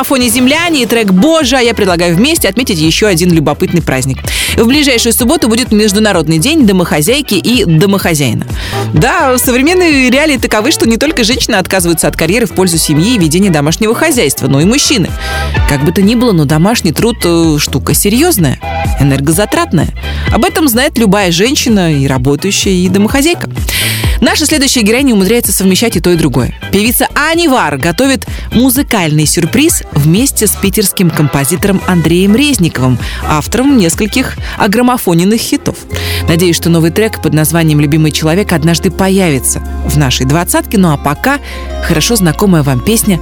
граммофоне 0.00 0.30
«Земляне» 0.30 0.82
и 0.82 0.86
трек 0.86 1.12
«Боже» 1.12 1.56
а 1.56 1.60
я 1.60 1.74
предлагаю 1.74 2.16
вместе 2.16 2.48
отметить 2.48 2.78
еще 2.78 3.06
один 3.06 3.30
любопытный 3.32 3.82
праздник. 3.82 4.18
В 4.56 4.66
ближайшую 4.66 5.12
субботу 5.12 5.46
будет 5.46 5.72
Международный 5.72 6.38
день 6.38 6.66
домохозяйки 6.66 7.34
и 7.34 7.66
домохозяина. 7.66 8.46
Да, 8.94 9.36
современные 9.36 10.08
реалии 10.08 10.38
таковы, 10.38 10.72
что 10.72 10.88
не 10.88 10.96
только 10.96 11.22
женщины 11.22 11.56
отказываются 11.56 12.08
от 12.08 12.16
карьеры 12.16 12.46
в 12.46 12.52
пользу 12.52 12.78
семьи 12.78 13.14
и 13.14 13.18
ведения 13.18 13.50
домашнего 13.50 13.94
хозяйства, 13.94 14.46
но 14.46 14.60
и 14.60 14.64
мужчины. 14.64 15.10
Как 15.68 15.84
бы 15.84 15.92
то 15.92 16.00
ни 16.00 16.14
было, 16.14 16.32
но 16.32 16.46
домашний 16.46 16.92
труд 16.92 17.18
э, 17.24 17.58
штука 17.58 17.92
серьезная, 17.92 18.58
энергозатратная. 19.00 19.90
Об 20.32 20.46
этом 20.46 20.66
знает 20.66 20.96
любая 20.96 21.30
женщина, 21.30 21.92
и 21.92 22.06
работающая, 22.06 22.72
и 22.72 22.88
домохозяйка. 22.88 23.50
Наша 24.20 24.44
следующая 24.44 24.82
героиня 24.82 25.14
умудряется 25.14 25.52
совмещать 25.52 25.96
и 25.96 26.00
то, 26.00 26.10
и 26.10 26.16
другое. 26.16 26.54
Певица 26.72 27.08
Ани 27.14 27.48
Вар 27.48 27.78
готовит 27.78 28.26
музыкальный 28.52 29.26
сюрприз 29.26 29.82
вместе 29.92 30.46
с 30.46 30.52
питерским 30.52 31.10
композитором 31.10 31.80
Андреем 31.86 32.36
Резниковым, 32.36 32.98
автором 33.26 33.78
нескольких 33.78 34.36
агромофоненных 34.58 35.40
хитов. 35.40 35.76
Надеюсь, 36.28 36.56
что 36.56 36.68
новый 36.68 36.90
трек 36.90 37.22
под 37.22 37.32
названием 37.32 37.80
«Любимый 37.80 38.12
человек» 38.12 38.52
однажды 38.52 38.90
появится 38.90 39.62
в 39.86 39.96
нашей 39.96 40.26
двадцатке. 40.26 40.76
Ну 40.78 40.92
а 40.92 40.96
пока 40.96 41.38
хорошо 41.82 42.16
знакомая 42.16 42.62
вам 42.62 42.80
песня 42.80 43.18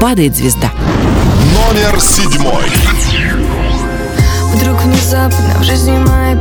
«Падает 0.00 0.36
звезда». 0.36 0.72
Номер 1.54 2.00
седьмой. 2.00 2.64
Вдруг 4.54 4.82
внезапно 4.82 5.58
в 5.60 5.64
жизни 5.64 5.96
моей 5.98 6.36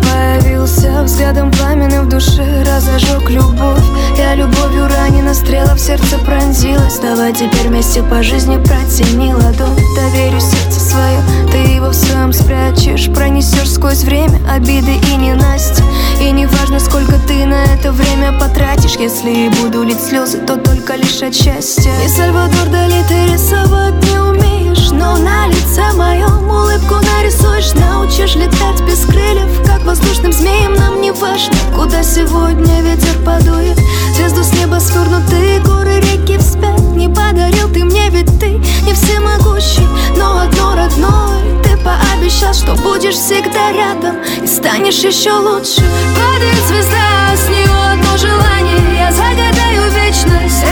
появился 0.67 1.03
Взглядом 1.03 1.51
пламенным 1.51 2.05
в 2.05 2.09
душе 2.09 2.63
разожег 2.65 3.29
любовь. 3.29 3.83
Я 4.17 4.35
любовью 4.35 4.87
ранена, 4.87 5.33
стрела 5.33 5.73
в 5.73 5.79
сердце 5.79 6.17
пронзилась. 6.19 6.99
Давай 6.99 7.33
теперь 7.33 7.67
вместе 7.67 8.03
по 8.03 8.21
жизни 8.21 8.57
протяни 8.57 9.33
ладонь. 9.33 9.77
Доверю 9.95 10.39
сердце 10.39 10.79
свое, 10.79 11.19
ты 11.51 11.57
его 11.57 11.89
в 11.89 11.93
своем 11.93 12.33
спрячешь. 12.33 13.09
Пронесешь 13.13 13.71
сквозь 13.71 14.03
время 14.03 14.39
обиды 14.49 14.95
и 15.11 15.15
ненасти 15.15 15.83
И 16.21 16.31
не 16.31 16.45
важно, 16.45 16.79
сколько 16.79 17.13
ты 17.27 17.45
на 17.45 17.63
это 17.63 17.91
время 17.91 18.37
потратишь. 18.37 18.97
Если 18.97 19.31
и 19.31 19.49
буду 19.49 19.83
лить 19.83 20.01
слезы, 20.01 20.39
то 20.39 20.57
только 20.57 20.95
лишь 20.95 21.21
от 21.21 21.33
счастья. 21.33 21.91
И 22.05 22.09
Сальвадор 22.09 22.67
Дали 22.69 23.03
ты 23.07 23.33
рисовать 23.33 23.93
не 24.03 24.19
умеешь 24.19 24.91
Но 24.91 25.17
на 25.17 25.47
лице 25.47 25.93
моем 25.95 26.49
улыбку 26.49 26.95
нарисуешь. 26.95 27.73
Научишь 27.75 28.35
летать 28.35 28.81
без 28.85 29.05
крыльев 29.05 29.65
Как 29.65 29.83
воздушным 29.83 30.33
змеем 30.33 30.56
нам 30.77 31.01
не 31.01 31.11
важно 31.11 31.55
Куда 31.75 32.03
сегодня 32.03 32.81
ветер 32.81 33.15
подует. 33.25 33.77
Звезду 34.15 34.43
с 34.43 34.53
неба 34.53 34.79
свернутые 34.79 35.59
горы, 35.59 35.99
реки 35.99 36.37
вспять. 36.37 36.79
Не 36.95 37.07
подарил 37.07 37.69
ты 37.69 37.83
мне, 37.83 38.09
ведь 38.09 38.39
ты 38.39 38.59
не 38.85 38.93
всемогущий 38.93 39.87
Но 40.15 40.39
одно 40.39 40.75
родное 40.75 41.61
Ты 41.63 41.77
пообещал, 41.77 42.53
что 42.53 42.75
будешь 42.75 43.15
всегда 43.15 43.71
рядом 43.71 44.17
И 44.41 44.47
станешь 44.47 45.03
еще 45.03 45.33
лучше. 45.33 45.83
Падает 46.15 46.63
звезда, 46.67 47.35
с 47.35 47.49
нее 47.49 47.91
одно 47.91 48.17
желание. 48.17 48.97
Я 48.97 49.11
загадаю 49.11 49.91
вечность 49.91 50.63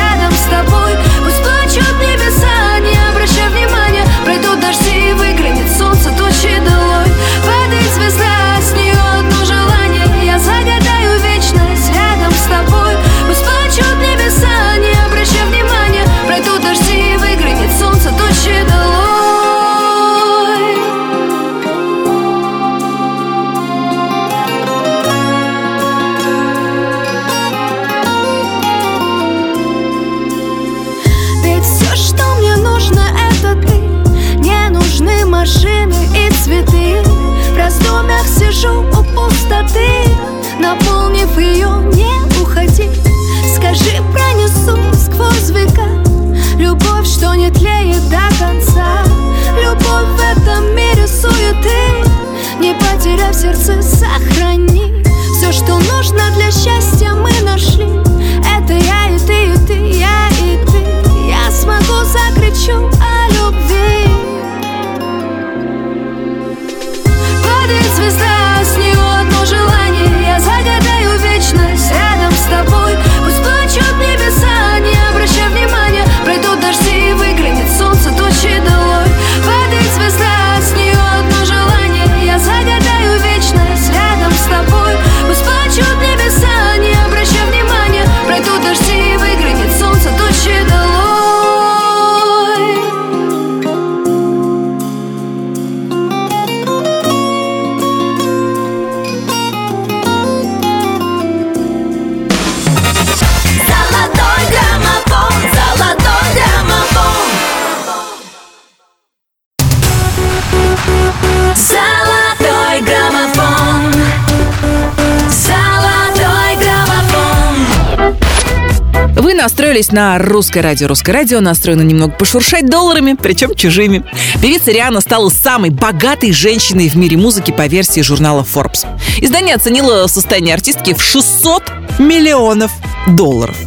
Вы 119.75 119.79
настроились 119.79 119.91
на 119.91 120.17
русское 120.19 120.61
радио. 120.61 120.87
Русское 120.87 121.11
радио 121.11 121.41
настроено 121.41 121.81
немного 121.81 122.13
пошуршать 122.13 122.65
долларами, 122.65 123.17
причем 123.21 123.53
чужими. 123.55 124.05
Певица 124.41 124.71
Риана 124.71 125.01
стала 125.01 125.27
самой 125.27 125.69
богатой 125.69 126.31
женщиной 126.31 126.87
в 126.87 126.95
мире 126.95 127.17
музыки 127.17 127.51
по 127.51 127.67
версии 127.67 127.99
журнала 127.99 128.45
Forbes. 128.49 128.85
Издание 129.19 129.53
оценило 129.53 130.07
состояние 130.07 130.53
артистки 130.53 130.93
в 130.93 131.01
600 131.01 131.63
миллионов 131.99 132.71
долларов. 133.07 133.57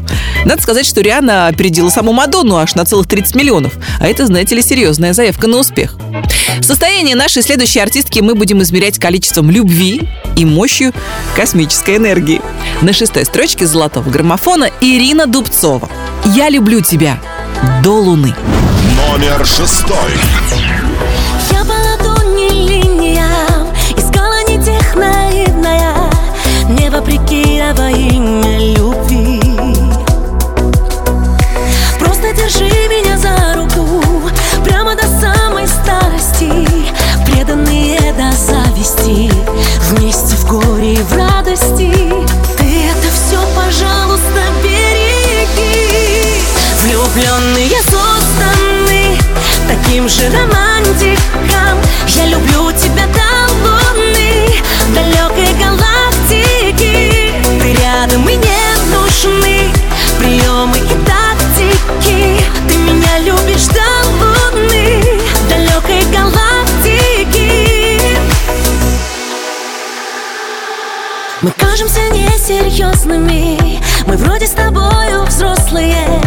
Надо 0.47 0.63
сказать, 0.63 0.87
что 0.87 1.03
Риана 1.03 1.49
опередила 1.49 1.91
саму 1.91 2.15
Мадонну 2.15 2.57
аж 2.57 2.75
на 2.75 2.87
целых 2.87 3.07
30 3.07 3.35
миллионов. 3.35 3.75
А 4.01 4.07
это, 4.07 4.25
знаете 4.25 4.55
ли, 4.55 4.63
серьезная 4.63 5.13
заявка 5.13 5.47
на 5.47 5.59
успех. 5.59 5.99
Состояние 6.63 7.17
нашей 7.17 7.43
следующей 7.43 7.81
артистки 7.81 8.21
мы 8.21 8.35
будем 8.35 8.63
измерять 8.63 8.99
количеством 8.99 9.51
любви 9.51 10.09
и 10.37 10.45
мощью 10.45 10.93
космической 11.37 11.97
энергии. 11.97 12.41
На 12.83 12.93
шестой 12.93 13.25
строчке 13.25 13.67
золотого 13.67 14.09
граммофона 14.09 14.71
Ирина 14.81 15.27
Дубцова. 15.27 15.89
«Я 16.25 16.49
люблю 16.49 16.81
тебя 16.81 17.19
до 17.83 17.93
луны». 17.93 18.35
Номер 19.11 19.45
шестой. 19.47 20.13
Я 21.51 21.65
по 21.65 21.73
ладони 21.73 22.51
линиям 22.69 23.67
Искала 23.97 24.45
не 24.49 24.63
тех 24.63 24.95
наивная 24.95 26.11
Не 26.69 26.91
вопреки, 26.91 27.59
а 27.61 27.75
во 27.75 27.91
имя 27.91 28.59
любви 28.77 29.41
Просто 31.99 32.33
держи 32.35 32.65
меня 32.65 33.17
за 33.19 33.55
руку 33.55 33.88
зависти 38.89 39.31
Вместе 39.83 40.37
в 40.37 40.47
горе 40.47 40.95
и 40.95 41.03
в 41.03 41.17
радости. 41.17 41.93
Ты 42.57 42.65
это 42.65 43.09
все, 43.13 43.41
пожалуйста, 43.57 44.43
береги. 44.63 46.43
Влюбленные 46.83 47.71
созданы 47.83 49.19
таким 49.67 50.09
же 50.09 50.29
романтиком. 50.31 51.79
Я 52.09 52.27
люблю 52.27 52.73
тебя 52.73 53.08
кажемся 72.49 72.65
несерьезными 72.65 73.81
Мы 74.07 74.17
вроде 74.17 74.47
с 74.47 74.51
тобою 74.51 75.25
взрослые. 75.25 76.21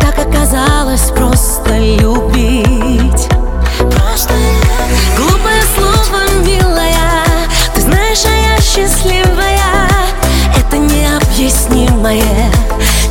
Так 0.00 0.18
оказалось 0.18 1.10
просто 1.10 1.76
любить. 1.78 3.28
Просто 3.78 4.34
Глупое 5.16 5.62
слово, 5.76 6.22
милая. 6.44 7.24
Ты 7.74 7.80
знаешь, 7.82 8.24
а 8.24 8.54
я 8.54 8.60
счастливая. 8.60 9.88
Это 10.56 10.76
необъяснимое 10.78 12.50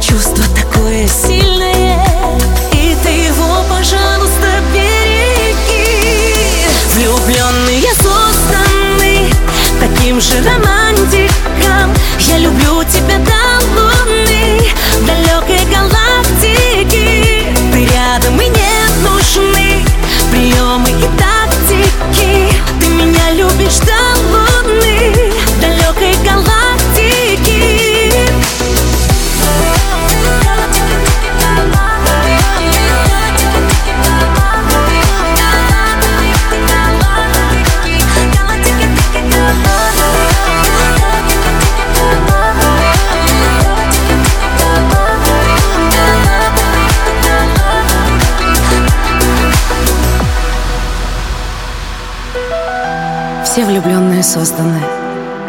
Чувство 0.01 0.43
такое 0.55 1.07
сильное. 1.07 2.03
И 2.73 2.95
ты 3.03 3.09
его, 3.09 3.63
пожалуйста, 3.69 4.47
береги. 4.73 6.65
Влюбленные 6.95 7.93
созданы 7.95 9.29
таким 9.79 10.19
же 10.19 10.37
люблю 10.37 10.68
тебя 12.83 13.28
Все 53.59 53.65
влюбленные 53.65 54.23
созданы 54.23 54.81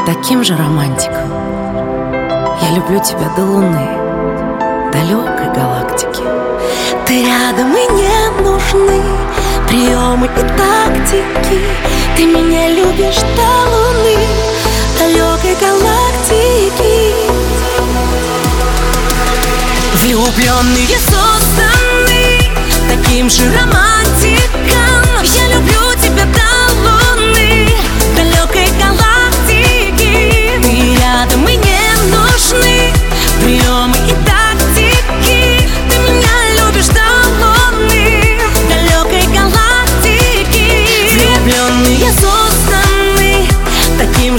таким 0.04 0.42
же 0.42 0.56
романтиком. 0.56 1.30
Я 2.61 2.74
люблю 2.74 2.98
тебя 2.98 3.30
до 3.36 3.44
луны, 3.44 3.88
далекой 4.92 5.54
галактики. 5.54 6.24
Ты 7.06 7.24
рядом 7.24 7.72
и 7.72 7.92
не 7.92 8.42
нужны 8.42 9.00
приемы 9.68 10.26
и 10.26 10.40
тактики. 10.58 11.62
Ты 12.16 12.26
меня 12.26 12.70
любишь 12.70 13.20
до 13.36 13.50
луны, 13.70 14.16
далекой 14.98 15.54
галактики. 15.61 17.14
Влюбленные 20.02 20.98
созданы 20.98 22.40
таким 22.88 23.30
же 23.30 23.44
романтиком. 23.56 24.30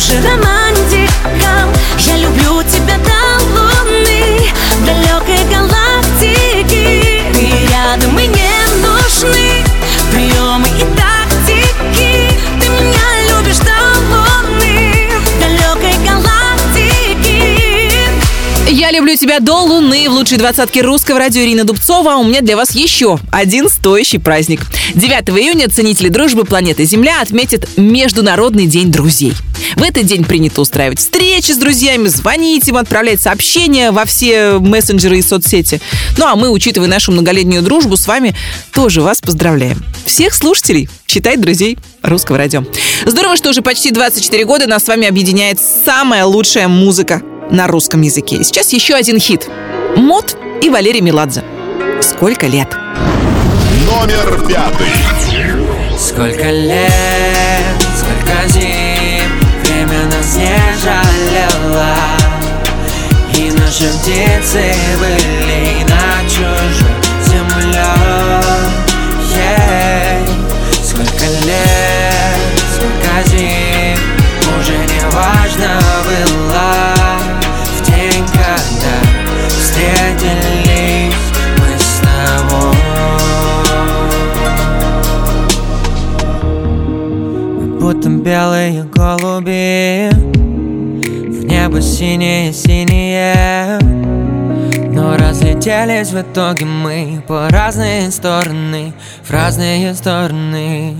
Таким 0.01 0.21
же 0.21 0.27
романтиком. 0.27 0.60
Люблю 18.91 19.15
тебя 19.15 19.39
до 19.39 19.61
луны 19.61 20.09
в 20.09 20.11
лучшей 20.11 20.37
двадцатке 20.37 20.81
русского 20.81 21.17
радио 21.17 21.41
Ирина 21.43 21.63
Дубцова. 21.63 22.15
А 22.15 22.17
у 22.17 22.25
меня 22.25 22.41
для 22.41 22.57
вас 22.57 22.71
еще 22.71 23.19
один 23.31 23.69
стоящий 23.69 24.17
праздник. 24.17 24.63
9 24.95 25.29
июня 25.29 25.69
ценители 25.69 26.09
дружбы 26.09 26.43
планеты 26.43 26.83
Земля 26.83 27.21
отметят 27.21 27.69
Международный 27.77 28.67
день 28.67 28.91
друзей. 28.91 29.31
В 29.77 29.81
этот 29.81 30.05
день 30.07 30.25
принято 30.25 30.59
устраивать 30.59 30.99
встречи 30.99 31.53
с 31.53 31.57
друзьями, 31.57 32.09
звонить 32.09 32.67
им, 32.67 32.75
отправлять 32.75 33.21
сообщения 33.21 33.91
во 33.91 34.03
все 34.03 34.59
мессенджеры 34.59 35.19
и 35.19 35.21
соцсети. 35.21 35.79
Ну 36.17 36.25
а 36.25 36.35
мы, 36.35 36.49
учитывая 36.49 36.89
нашу 36.89 37.13
многолетнюю 37.13 37.61
дружбу, 37.61 37.95
с 37.95 38.07
вами 38.07 38.35
тоже 38.73 39.01
вас 39.01 39.21
поздравляем. 39.21 39.81
Всех 40.05 40.33
слушателей, 40.33 40.89
считай 41.07 41.37
друзей 41.37 41.77
русского 42.03 42.37
радио. 42.37 42.65
Здорово, 43.05 43.37
что 43.37 43.51
уже 43.51 43.61
почти 43.61 43.91
24 43.91 44.43
года 44.43 44.67
нас 44.67 44.83
с 44.83 44.87
вами 44.89 45.07
объединяет 45.07 45.61
самая 45.61 46.25
лучшая 46.25 46.67
музыка 46.67 47.21
на 47.51 47.67
русском 47.67 48.01
языке. 48.01 48.37
И 48.37 48.43
сейчас 48.43 48.73
еще 48.73 48.95
один 48.95 49.19
хит. 49.19 49.47
Мод 49.95 50.37
и 50.61 50.69
Валерий 50.69 51.01
Меладзе. 51.01 51.43
Сколько 52.01 52.47
лет? 52.47 52.69
Номер 53.85 54.47
пятый. 54.47 54.87
Сколько 56.01 56.49
лет, 56.49 56.81
сколько 57.95 58.47
зим 58.47 59.29
Время 59.63 60.05
нас 60.05 60.35
не 60.35 60.57
жалело 60.81 61.95
И 63.37 63.51
наши 63.51 63.87
птицы 63.99 64.73
были 64.99 65.20
будто 87.91 88.09
белые 88.09 88.83
голуби. 88.83 90.09
В 90.11 91.43
небо 91.45 91.81
синее-синее 91.81 93.79
Но 94.91 95.17
разлетелись 95.17 96.11
в 96.11 96.21
итоге 96.21 96.65
мы 96.65 97.23
По 97.27 97.49
разные 97.49 98.11
стороны, 98.11 98.93
в 99.23 99.31
разные 99.31 99.93
стороны. 99.93 100.95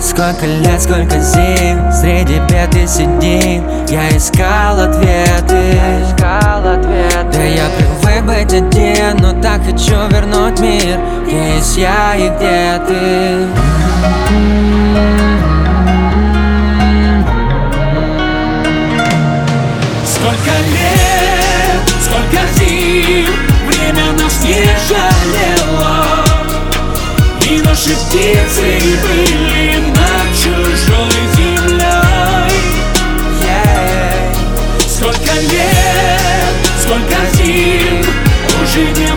Сколько 0.00 0.46
лет, 0.46 0.80
сколько 0.80 1.20
зим 1.20 1.92
Среди 1.92 2.40
бед 2.48 2.74
и 2.76 2.86
седин. 2.86 3.64
Я 3.88 4.08
искал 4.16 4.80
ответы. 4.80 5.76
Да 6.18 7.42
я 7.42 7.68
привык 7.76 8.24
быть 8.24 8.54
один 8.54 9.16
Но 9.18 9.32
так 9.42 9.62
хочу 9.64 10.08
вернуть 10.08 10.60
мир. 10.60 10.98
Где 11.26 11.56
есть 11.56 11.76
я 11.76 12.14
и 12.16 12.28
где 12.30 12.80
ты 12.86 13.46
не 24.62 24.76
жалело 24.88 26.24
И 27.48 27.58
наши 27.62 27.90
птицы 27.90 28.80
были 29.02 29.78
над 29.90 30.26
чужой 30.36 31.20
землей 31.36 32.52
yeah. 33.42 34.32
Сколько 34.86 35.32
лет, 35.50 36.54
сколько 36.80 37.16
зим 37.34 38.04
Уже 38.62 38.82
не 39.00 39.11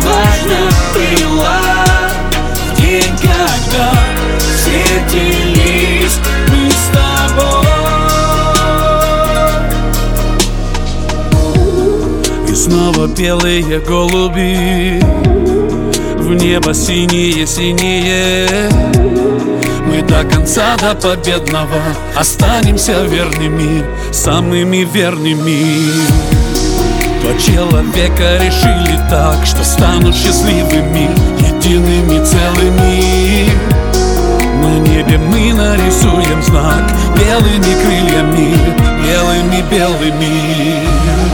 Белые 13.08 13.80
голуби. 13.82 15.00
В 16.18 16.34
небо 16.34 16.74
синие-синие 16.74 18.50
Мы 19.86 20.02
до 20.02 20.24
конца, 20.24 20.76
до 20.78 20.96
победного 20.96 21.84
Останемся 22.16 23.04
верными, 23.04 23.86
самыми 24.12 24.88
верными. 24.92 25.92
Два 27.22 27.34
человека 27.40 28.38
решили 28.44 28.98
так 29.10 29.46
Что 29.46 29.64
станут 29.64 30.16
счастливыми, 30.16 31.12
едиными 31.40 32.26
целыми. 32.26 33.52
На 34.64 34.80
небе 34.80 35.20
мы 35.20 35.54
нарисуем 35.54 36.42
знак 36.42 36.92
Белыми 37.16 37.76
крыльями, 37.84 38.58
белыми-белыми 39.06 41.25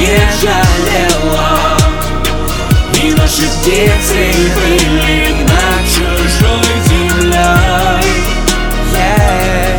не 0.00 0.16
жалело 0.40 1.76
И 3.02 3.12
наши 3.12 3.42
птицы 3.42 4.32
были 4.56 5.18
над 5.42 5.82
чужой 5.86 6.70
землей. 6.86 8.08
Yeah. 8.94 9.70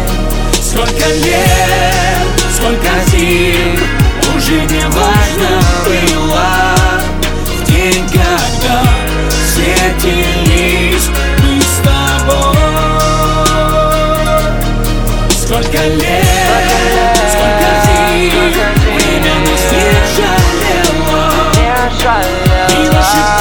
Сколько 0.62 1.08
лет, 1.10 2.28
сколько 2.56 2.92
зим 3.08 3.80
Уже 4.36 4.58
не 4.62 4.86
важно 4.86 5.52
было. 5.86 6.50
В 7.48 7.60
день, 7.66 8.06
когда 8.10 8.78
встретились 9.30 11.08
мы 11.44 11.54
с 11.62 11.64
тобой. 11.84 12.58
Сколько 15.36 15.82
лет, 15.88 16.41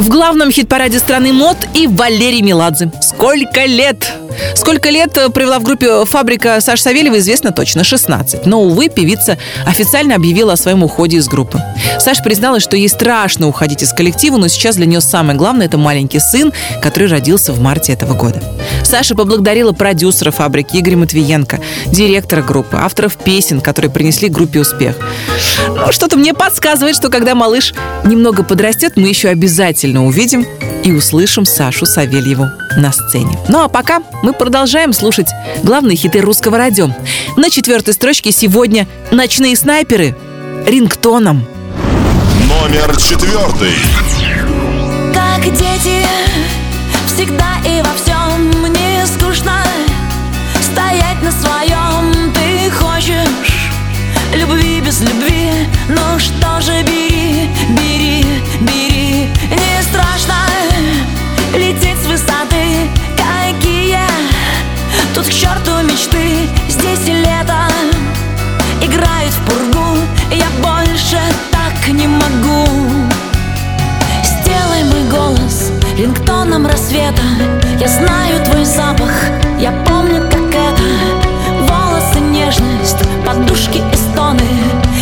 В 0.00 0.08
главном 0.08 0.50
хит-параде 0.50 0.98
страны 0.98 1.34
мод 1.34 1.58
и 1.74 1.86
Валерий 1.86 2.40
Меладзе. 2.40 2.90
Сколько 3.02 3.66
лет? 3.66 4.10
Сколько 4.54 4.90
лет 4.90 5.16
э, 5.16 5.28
провела 5.28 5.58
в 5.58 5.62
группе 5.62 6.04
«Фабрика» 6.04 6.60
Саша 6.60 6.82
Савельева, 6.82 7.18
известно 7.18 7.52
точно, 7.52 7.84
16. 7.84 8.46
Но, 8.46 8.62
увы, 8.62 8.88
певица 8.88 9.38
официально 9.66 10.14
объявила 10.14 10.54
о 10.54 10.56
своем 10.56 10.82
уходе 10.82 11.18
из 11.18 11.28
группы. 11.28 11.60
Саша 11.98 12.22
призналась, 12.22 12.62
что 12.62 12.76
ей 12.76 12.88
страшно 12.88 13.48
уходить 13.48 13.82
из 13.82 13.92
коллектива, 13.92 14.36
но 14.36 14.48
сейчас 14.48 14.76
для 14.76 14.86
нее 14.86 15.00
самое 15.00 15.38
главное– 15.38 15.66
это 15.68 15.78
маленький 15.78 16.20
сын, 16.20 16.52
который 16.82 17.08
родился 17.08 17.52
в 17.52 17.60
марте 17.60 17.92
этого 17.92 18.14
года. 18.14 18.42
Саша 18.84 19.14
поблагодарила 19.14 19.72
продюсера 19.72 20.30
«Фабрики» 20.30 20.76
Игоря 20.76 20.96
Матвиенко, 20.96 21.60
директора 21.86 22.42
группы, 22.42 22.76
авторов 22.76 23.16
песен, 23.16 23.60
которые 23.60 23.90
принесли 23.90 24.28
группе 24.28 24.60
успех. 24.60 24.96
Ну, 25.68 25.92
что-то 25.92 26.16
мне 26.16 26.34
подсказывает, 26.34 26.96
что 26.96 27.08
когда 27.08 27.34
малыш 27.34 27.74
немного 28.04 28.42
подрастет, 28.42 28.94
мы 28.96 29.08
еще 29.08 29.28
обязательно 29.28 30.06
увидим 30.06 30.46
и 30.84 30.92
услышим 30.92 31.44
Сашу 31.44 31.86
Савельеву 31.86 32.46
на 32.76 32.92
сцене. 32.92 33.38
Ну 33.48 33.62
а 33.62 33.68
пока 33.68 34.02
мы 34.22 34.32
продолжаем 34.32 34.92
слушать 34.92 35.28
главные 35.62 35.96
хиты 35.96 36.20
русского 36.20 36.58
радио. 36.58 36.88
На 37.36 37.50
четвертой 37.50 37.94
строчке 37.94 38.32
сегодня 38.32 38.86
«Ночные 39.10 39.56
снайперы» 39.56 40.16
рингтоном. 40.66 41.44
Номер 42.48 42.96
четвертый. 42.96 43.74
Как 45.14 45.44
дети, 45.44 46.04
всегда 47.06 47.56
и 47.64 47.82
во 47.82 47.94
всем 47.94 48.50
мне 48.62 49.04
скучно 49.06 49.62
Стоять 50.60 51.22
на 51.22 51.32
своем 51.32 52.32
ты 52.32 52.70
хочешь 52.70 53.70
Любви 54.34 54.80
без 54.80 55.00
любви, 55.00 55.50
ну 55.88 56.18
что 56.18 56.60
же 56.60 56.82
бери, 56.82 57.48
бери, 57.70 57.98
бери 57.98 58.09
рассвета 76.90 77.22
Я 77.78 77.88
знаю 77.88 78.44
твой 78.44 78.64
запах, 78.64 79.10
я 79.58 79.70
помню, 79.86 80.22
как 80.28 80.54
это. 80.54 80.82
Волосы, 81.60 82.20
нежность, 82.20 82.98
подушки 83.24 83.78
и 83.78 83.96
стоны. 83.96 84.48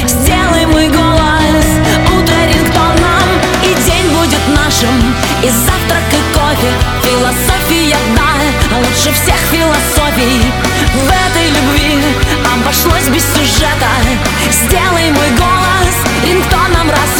Сделай 0.06 0.66
мой 0.66 0.88
голос 0.88 1.68
утро 2.06 2.36
рингтоном. 2.46 3.28
И 3.64 3.74
день 3.86 4.08
будет 4.16 4.42
нашим, 4.54 5.14
и 5.42 5.48
завтрак, 5.48 6.08
и 6.12 6.38
кофе. 6.38 6.72
Философия, 7.02 7.96
да, 8.16 8.76
лучше 8.76 9.12
всех 9.14 9.38
философий. 9.50 10.40
В 10.94 11.08
этой 11.08 11.48
любви 11.48 12.02
обошлось 12.54 13.08
без 13.08 13.24
сюжета. 13.34 13.92
Сделай 14.50 15.10
мой 15.10 15.30
голос 15.36 15.96
рингтоном 16.24 16.90
рассвета 16.90 17.17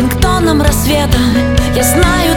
рингтоном 0.00 0.62
рассвета. 0.62 1.18
Я 1.76 1.82
знаю 1.84 2.29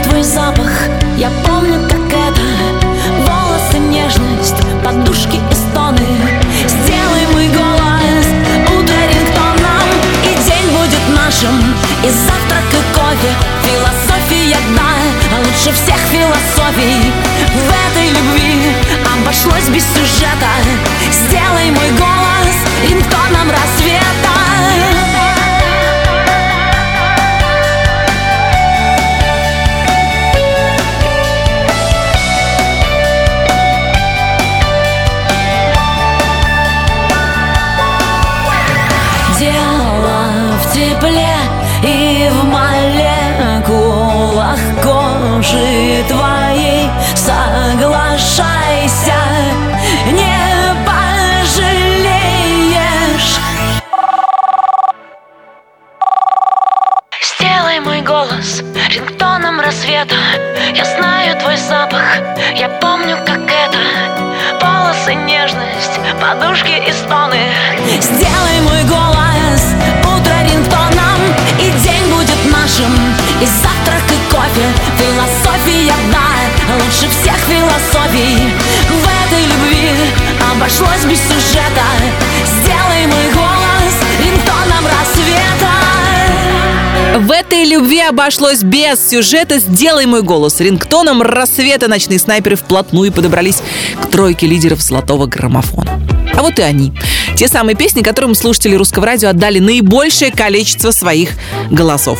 любви 88.04 88.10
обошлось 88.10 88.64
без 88.64 89.10
сюжета 89.10 89.60
«Сделай 89.60 90.06
мой 90.06 90.22
голос». 90.22 90.60
Рингтоном 90.60 91.22
рассвета 91.22 91.88
ночные 91.88 92.20
снайперы 92.20 92.56
вплотную 92.56 93.12
подобрались 93.12 93.62
к 94.02 94.10
тройке 94.10 94.48
лидеров 94.48 94.82
золотого 94.82 95.26
граммофона. 95.26 96.02
А 96.36 96.42
вот 96.42 96.60
и 96.60 96.62
они. 96.62 96.94
Те 97.36 97.48
самые 97.48 97.76
песни, 97.76 98.02
которым 98.02 98.36
слушатели 98.36 98.76
русского 98.76 99.06
радио 99.06 99.30
отдали 99.30 99.60
наибольшее 99.60 100.32
количество 100.32 100.92
своих 100.92 101.30
голосов. 101.70 102.20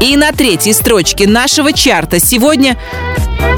И 0.00 0.16
на 0.16 0.32
третьей 0.32 0.72
строчке 0.72 1.26
нашего 1.26 1.72
чарта 1.72 2.20
сегодня, 2.20 2.76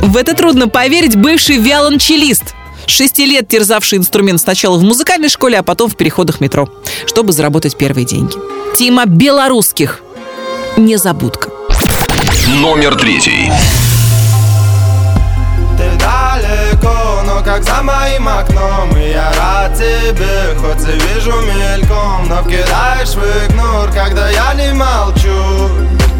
в 0.00 0.16
это 0.16 0.34
трудно 0.34 0.68
поверить, 0.68 1.16
бывший 1.16 1.56
виолончелист– 1.58 2.44
Шести 2.84 3.26
лет 3.26 3.46
терзавший 3.46 3.98
инструмент 3.98 4.40
сначала 4.40 4.76
в 4.76 4.82
музыкальной 4.82 5.28
школе, 5.28 5.56
а 5.56 5.62
потом 5.62 5.88
в 5.88 5.96
переходах 5.96 6.40
метро, 6.40 6.68
чтобы 7.06 7.32
заработать 7.32 7.76
первые 7.76 8.04
деньги. 8.04 8.34
Тима 8.76 9.06
белорусских. 9.06 10.00
Незабудка. 10.76 11.51
Номер 12.60 12.96
третий. 12.96 13.50
Ты 15.78 15.90
далеко, 15.98 17.22
но 17.24 17.42
как 17.42 17.62
за 17.62 17.82
моим 17.82 18.28
окном 18.28 18.94
И 18.94 19.10
я 19.10 19.32
рад 19.38 19.74
тебе, 19.74 20.54
хоть 20.58 20.86
и 20.86 20.92
вижу 20.92 21.32
мельком 21.40 22.28
Но 22.28 22.42
вкидаешь 22.42 23.14
в 23.14 23.48
игнор, 23.48 23.90
когда 23.92 24.28
я 24.28 24.52
не 24.52 24.74
молчу 24.74 25.70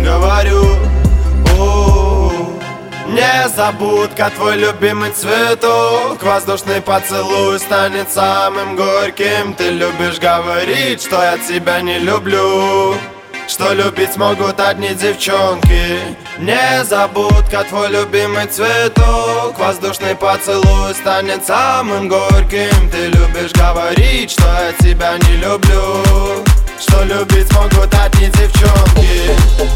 Говорю, 0.03 0.79
Незабудка, 3.09 4.31
твой 4.35 4.57
любимый 4.57 5.11
цветок 5.11 6.23
Воздушный 6.23 6.81
поцелуй 6.81 7.59
станет 7.59 8.11
самым 8.11 8.75
горьким. 8.75 9.53
Ты 9.53 9.69
любишь 9.69 10.19
говорить, 10.19 11.03
что 11.03 11.23
я 11.23 11.37
тебя 11.37 11.83
не 11.83 11.99
люблю 11.99 12.97
что 13.49 13.73
любить 13.73 14.17
могут 14.17 14.61
одни 14.61 14.95
девчонки. 14.95 15.99
Незабудка, 16.39 17.65
твой 17.69 17.89
любимый 17.89 18.47
цветок. 18.47 19.59
Воздушный 19.59 20.15
поцелуй 20.15 20.95
станет 20.95 21.45
самым 21.45 22.09
горьким. 22.09 22.91
Ты 22.91 23.07
любишь 23.09 23.53
говорить, 23.53 24.31
что 24.31 24.45
я 24.45 24.73
тебя 24.73 25.17
не 25.19 25.37
люблю 25.37 26.52
Что 26.83 27.05
любить 27.05 27.53
могут 27.53 27.95
одни 27.95 28.27
девчонки 28.27 29.31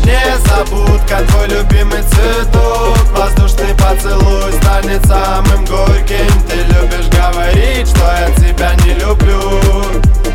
Незабудка, 0.04 1.22
твой 1.28 1.48
любимый 1.48 2.02
цветок 2.02 2.96
Воздушный 3.16 3.74
поцелуй 3.74 4.52
станет 4.60 5.06
самым 5.06 5.64
горьким. 5.64 6.28
Ты 6.48 6.56
любишь 6.74 7.08
говорить, 7.08 7.88
что 7.88 8.04
я 8.04 8.30
тебя 8.36 8.74
не 8.84 8.94
люблю. 8.94 9.60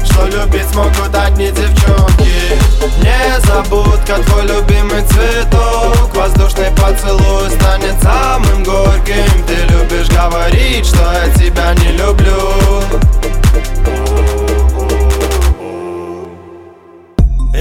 Что 0.05 0.25
любить 0.27 0.73
могут 0.73 1.13
одни 1.13 1.51
девчонки? 1.51 2.57
Незабудка, 3.03 4.21
твой 4.25 4.43
любимый 4.43 5.01
цветок. 5.07 6.15
Воздушный 6.15 6.71
поцелуй 6.71 7.49
станет 7.51 8.01
самым 8.01 8.63
горьким. 8.63 9.43
Ты 9.45 9.55
любишь 9.73 10.09
говорить, 10.09 10.85
что 10.85 11.01
я 11.11 11.33
тебя 11.35 11.73
не 11.75 11.97
люблю 11.97 12.81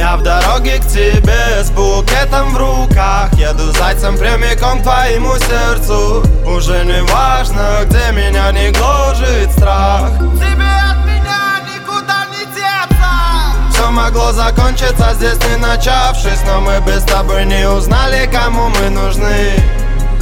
Я 0.01 0.16
в 0.16 0.22
дороге 0.22 0.78
к 0.78 0.86
тебе 0.86 1.62
с 1.62 1.70
букетом 1.72 2.55
в 2.55 2.56
руках. 2.56 3.31
Еду 3.35 3.70
зайцем 3.72 4.16
прямиком 4.16 4.81
к 4.81 4.82
твоему 4.82 5.35
сердцу. 5.36 6.24
Уже 6.47 6.86
не 6.86 7.02
важно, 7.02 7.85
где 7.85 8.10
меня 8.10 8.51
не 8.51 8.70
гложет 8.70 9.52
страх. 9.52 10.09
Тебе 10.39 10.72
от 10.90 11.05
меня 11.05 11.60
никуда 11.66 12.24
не 12.31 12.47
деться. 12.47 13.70
Все 13.70 13.90
могло 13.90 14.32
закончиться 14.32 15.12
здесь 15.16 15.39
не 15.51 15.56
начавшись 15.56 16.40
Но 16.47 16.62
мы 16.62 16.81
без 16.86 17.02
тобой 17.02 17.44
не 17.44 17.68
узнали, 17.68 18.27
кому 18.32 18.70
мы 18.70 18.89
нужны. 18.89 19.52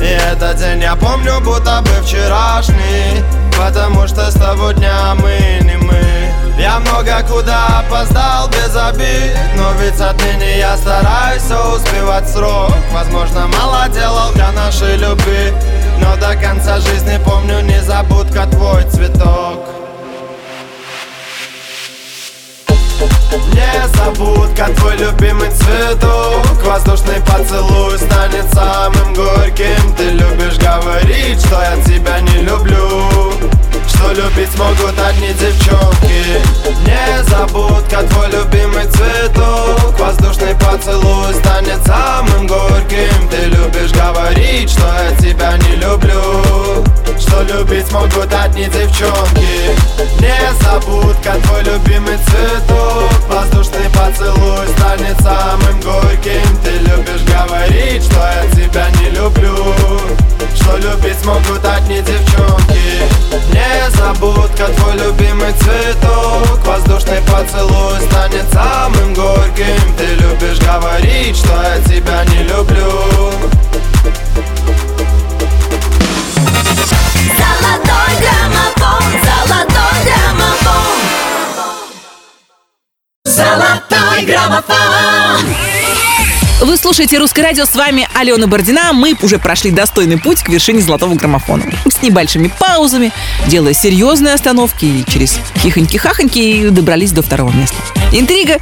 И 0.01 0.05
этот 0.33 0.57
день 0.57 0.83
я 0.83 0.97
помню, 0.97 1.41
будто 1.41 1.83
бы 1.83 2.05
вчерашний 2.05 3.23
Потому 3.57 4.09
что 4.09 4.29
с 4.29 4.35
того 4.35 4.73
дня 4.73 5.15
мы 5.15 5.61
не 5.63 5.77
мы 5.77 6.28
Я 6.59 6.81
много 6.81 7.23
куда 7.29 7.79
опоздал 7.79 8.49
без 8.49 8.75
обид 8.75 9.33
Но 9.57 9.73
ведь 9.81 10.01
отныне 10.01 10.59
я 10.59 10.77
стараюсь 10.77 11.43
все 11.43 11.77
успевать 11.77 12.29
срок. 12.29 12.73
Возможно, 12.93 13.47
мало 13.47 13.89
делал 13.91 14.33
для 14.33 14.51
нашей 14.51 14.97
любви 14.97 15.53
Но 16.01 16.17
до 16.17 16.35
конца 16.35 16.81
жизни 16.81 17.21
помню 17.25 17.61
незабудка 17.61 18.47
твой 18.47 18.83
цветок. 18.91 19.61
Незабудка, 23.53 24.67
твой 24.77 24.97
любимый 24.97 25.51
цветок. 25.51 26.45
Воздушный 26.65 27.21
поцелуй 27.21 27.97
станет 27.99 28.53
самым 28.53 29.15
горьким. 29.15 29.95
Ты 29.97 30.11
любишь 30.11 30.59
говорить, 30.59 31.41
что 31.41 31.61
я 31.61 31.77
тебя 31.85 32.21
не 32.21 32.43
люблю 32.43 33.09
Что 33.89 34.13
любить 34.13 34.57
могут 34.59 34.99
одни 34.99 35.33
девчонки. 35.33 36.41
Незабудка, 36.87 38.03
твой 38.05 38.29
любимый 38.31 38.87
цветок. 38.87 39.99
Воздушный 39.99 40.55
поцелуй 40.55 41.35
станет 41.35 41.85
самым 41.87 42.47
горьким. 42.47 43.29
Ты 43.31 43.47
любишь 43.47 43.93
говорить, 43.93 44.71
что 44.71 44.83
я 44.87 45.17
тебя 45.17 45.57
не 45.59 45.77
люблю. 45.77 46.85
Что 47.19 47.43
любить 47.43 47.91
могут 47.91 48.33
одни 48.33 48.65
девчонки. 48.67 49.77
Незабудка, 50.21 51.35
твой 51.45 51.63
любимый 51.65 52.17
цветок. 52.19 53.11
Воздушный 53.29 53.89
поцелуй 53.91 54.67
станет 54.77 55.21
самым 55.21 55.81
горьким. 55.81 56.59
Ты 56.63 56.71
любишь 56.79 57.25
говорить, 57.27 58.05
что 58.05 58.17
я 58.17 58.45
тебя 58.55 58.89
не 59.01 59.11
люблю. 59.11 59.75
Что 60.55 60.77
любить 60.77 61.25
могут 61.25 61.65
одни 61.65 62.01
девчонки. 62.01 63.03
Незабудка, 63.53 63.78
твой 64.75 64.95
любимый 64.95 65.53
цветок. 65.53 66.67
Воздушный 66.67 67.21
поцелуй 67.23 68.01
станет 68.03 68.45
самым 68.53 69.15
горьким. 69.15 69.97
Ты 69.97 70.07
любишь 70.17 70.59
говорить, 70.59 71.37
что 71.37 71.53
я 71.63 71.81
тебя 71.83 72.25
не 72.27 72.45
люблю. 72.45 73.33
Золотой 77.39 78.11
граммофон, 78.21 79.05
золотой 79.25 79.97
граммофон. 80.05 80.97
Золотой 83.25 84.25
граммофон 84.25 85.28
Вы 86.69 86.77
слушаете 86.77 87.17
«Русское 87.17 87.41
радио», 87.41 87.65
с 87.65 87.75
вами 87.75 88.07
Алена 88.15 88.47
Бородина. 88.47 88.93
Мы 88.93 89.17
уже 89.23 89.39
прошли 89.39 89.71
достойный 89.71 90.19
путь 90.19 90.43
к 90.43 90.51
вершине 90.51 90.83
золотого 90.83 91.15
граммофона. 91.15 91.65
С 91.91 92.03
небольшими 92.03 92.53
паузами, 92.61 93.11
делая 93.47 93.73
серьезные 93.73 94.35
остановки 94.35 94.85
и 94.85 95.03
через 95.09 95.41
хихоньки-хахоньки 95.65 96.69
добрались 96.69 97.13
до 97.13 97.23
второго 97.23 97.51
места. 97.53 97.75
Интрига? 98.13 98.59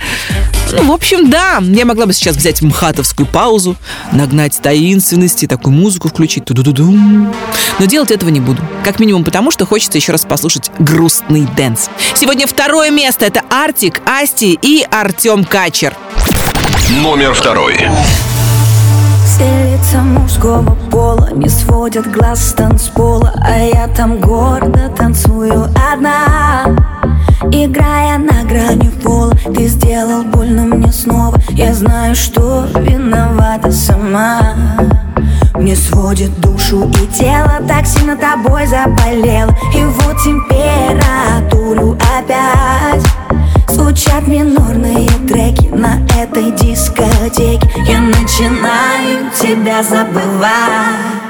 Ну, 0.71 0.85
в 0.85 0.93
общем, 0.93 1.31
да, 1.31 1.61
я 1.61 1.85
могла 1.85 2.07
бы 2.07 2.13
сейчас 2.13 2.37
взять 2.37 2.63
мхатовскую 2.63 3.27
паузу, 3.27 3.75
нагнать 4.13 4.57
таинственности, 4.63 5.47
такую 5.47 5.75
музыку 5.75 6.07
включить, 6.09 6.45
ту 6.45 6.55
ду 6.55 6.63
ду 6.63 6.87
Но 6.87 7.87
делать 7.87 8.13
этого 8.13 8.31
не 8.31 8.41
буду. 8.41 8.63
Как 8.85 9.01
минимум 9.01 9.25
потому, 9.25 9.51
что 9.51 9.67
хочется 9.67 9.99
еще 9.99 10.13
раз 10.13 10.25
послушать 10.25 10.71
грустный 10.79 11.49
dance. 11.57 11.91
Сегодня 12.15 12.47
второе 12.47 12.93
место— 12.93 13.25
это 13.27 13.43
Артик, 13.51 14.01
Асти 14.07 14.57
и 14.63 14.87
Артем 14.93 15.45
Качер. 15.45 15.97
Номер 16.89 17.35
второй. 17.35 17.75
Все 19.25 19.73
лица 19.73 20.03
мужского 20.03 20.77
пола 20.91 21.31
не 21.33 21.49
сводят 21.49 22.07
глаз 22.11 22.51
с 22.51 22.53
танцпола 22.53 23.35
А 23.45 23.59
я 23.59 23.89
там 23.89 24.21
гордо 24.21 24.89
танцую 24.97 25.65
одна. 25.93 26.67
Играя 27.51 28.19
на 28.19 28.45
грани 28.45 28.89
пола 29.03 29.35
Ты 29.53 29.67
сделал 29.67 30.23
больно 30.23 30.63
мне 30.63 30.93
снова. 30.93 31.37
Я 31.51 31.75
знаю, 31.75 32.15
что 32.15 32.67
виновата 32.77 33.73
сама. 33.73 34.55
Мне 35.55 35.75
сводит 35.75 36.39
душу 36.41 36.89
и 36.89 37.07
тело 37.09 37.61
Так 37.67 37.87
сильно 37.87 38.17
тобой 38.17 38.67
заболел 38.67 39.49
И 39.75 39.83
вот 39.83 40.17
температуру 40.23 41.99
опять 42.17 43.03
Звучат 43.69 44.27
минорные 44.27 45.09
треки 45.29 45.67
на 45.69 46.01
этой 46.21 46.51
дискотеке. 46.53 47.69
Я 47.87 48.01
начинаю 48.01 49.31
тебя 49.39 49.83
забывать. 49.83 51.27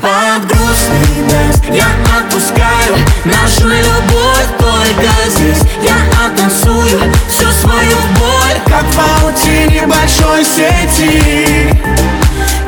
Под 0.00 0.46
грустный 0.46 1.28
dance 1.28 1.76
я 1.76 1.86
отпускаю 2.18 2.96
Нашу 3.24 3.68
любовь 3.68 4.46
только 4.58 5.10
здесь. 5.28 5.62
Я 5.82 5.96
оттанцую 6.24 7.00
всю 7.28 7.50
свою 7.50 7.96
боль 8.18 8.60
Как 8.66 8.84
в 8.84 8.96
паутине 8.96 9.86
большой 9.86 10.44
сети. 10.44 11.74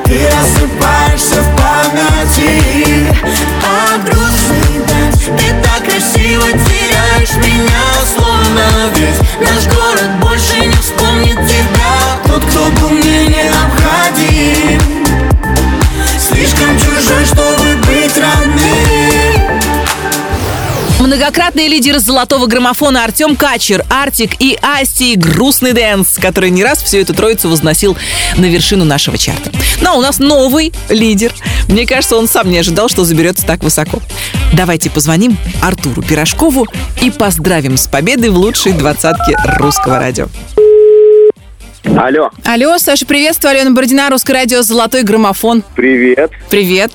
Ты 0.05 0.27
рассыпаешься 0.27 1.41
в 1.41 1.57
памяти. 1.57 3.15
Под 3.63 4.05
грустный 4.05 4.83
так 4.89 5.00
красиво 6.31 6.47
теряешь 6.53 7.35
меня 7.37 7.81
Словно 8.05 8.91
весь 8.95 9.19
наш 9.41 9.67
город 9.75 10.11
больше 10.21 10.67
не 10.67 10.77
вспомнит 10.77 11.37
тебя. 11.47 12.21
Тот, 12.25 12.45
кто 12.45 12.71
был 12.81 12.91
мне 12.91 13.27
необходим 13.27 15.00
Многократные 21.11 21.67
лидеры 21.67 21.99
золотого 21.99 22.47
граммофона 22.47 23.03
Артем 23.03 23.35
Качер, 23.35 23.85
Артик 23.91 24.41
и 24.41 24.57
Асти 24.63 25.17
«Грустный 25.17 25.73
dance», 25.73 26.19
который 26.23 26.51
не 26.51 26.63
раз 26.63 26.81
всю 26.85 26.99
эту 26.99 27.15
троицу 27.15 27.49
возносил 27.49 27.97
на 28.37 28.45
вершину 28.45 28.85
нашего 28.85 29.19
чарта. 29.19 29.51
Но 29.81 29.99
у 29.99 30.03
нас 30.03 30.21
новый 30.21 30.73
лидер. 30.89 31.35
Мне 31.67 31.85
кажется, 31.85 32.17
он 32.17 32.29
сам 32.29 32.49
не 32.49 32.59
ожидал, 32.59 32.89
что 32.89 33.03
заберется 33.03 33.45
так 33.45 33.65
высоко. 33.65 34.01
Давайте 34.53 34.89
позвоним 34.89 35.37
Артуру 35.61 36.01
Пирожкову 36.01 36.69
и 37.03 37.11
поздравим 37.11 37.77
с 37.77 37.89
победой 37.89 38.31
в 38.31 38.37
лучшей 38.37 38.73
двадцатке 38.73 39.37
русского 39.59 39.99
радио. 39.99 40.29
Алло. 41.85 42.31
Алло, 42.45 42.79
Саша, 42.79 43.07
приветствую. 43.07 43.53
Алена 43.53 43.71
Бородина, 43.71 44.11
Русское 44.11 44.35
радио 44.35 44.61
«Золотой 44.63 45.03
граммофон». 45.03 45.65
Привет. 45.75 46.31
Привет. 46.51 46.93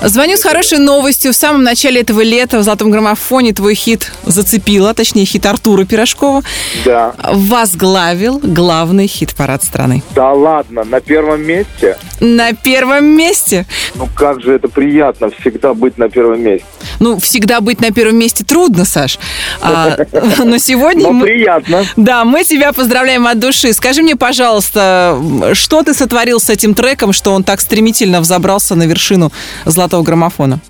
Звоню 0.00 0.36
с 0.36 0.42
хорошей 0.42 0.78
новостью. 0.78 1.32
В 1.32 1.36
самом 1.36 1.64
начале 1.64 2.00
этого 2.02 2.20
лета 2.20 2.58
в 2.58 2.62
«Золотом 2.62 2.90
граммофоне» 2.92 3.52
твой 3.52 3.74
хит 3.74 4.12
зацепила, 4.24 4.94
точнее, 4.94 5.24
хит 5.24 5.44
Артура 5.44 5.84
Пирожкова. 5.84 6.42
Да. 6.84 7.14
Возглавил 7.32 8.40
главный 8.42 9.08
хит-парад 9.08 9.64
страны. 9.64 10.02
Да 10.14 10.32
ладно, 10.32 10.84
на 10.84 11.00
первом 11.00 11.42
месте? 11.42 11.98
На 12.20 12.52
первом 12.52 13.04
месте. 13.04 13.66
Ну 13.96 14.08
как 14.14 14.40
же 14.40 14.52
это 14.54 14.68
приятно, 14.68 15.30
всегда 15.40 15.74
быть 15.74 15.98
на 15.98 16.08
первом 16.08 16.42
месте. 16.42 16.66
Ну, 17.00 17.18
всегда 17.18 17.60
быть 17.60 17.80
на 17.80 17.90
первом 17.90 18.16
месте 18.16 18.44
трудно, 18.44 18.84
Саш. 18.84 19.18
А, 19.60 19.96
но 20.44 20.58
сегодня... 20.58 21.02
Но 21.02 21.12
мы- 21.12 21.26
приятно. 21.26 21.84
Да, 21.96 22.24
мы 22.24 22.44
тебя 22.44 22.72
поздравляем 22.72 23.26
от 23.26 23.38
души. 23.40 23.72
Скажи 23.72 24.02
мне, 24.02 24.11
пожалуйста, 24.16 25.20
что 25.54 25.82
ты 25.82 25.94
сотворил 25.94 26.40
с 26.40 26.50
этим 26.50 26.74
треком, 26.74 27.12
что 27.12 27.32
он 27.32 27.44
так 27.44 27.60
стремительно 27.60 28.20
взобрался 28.20 28.74
на 28.74 28.84
вершину 28.84 29.32
золотого 29.64 30.02
граммофона? 30.02 30.60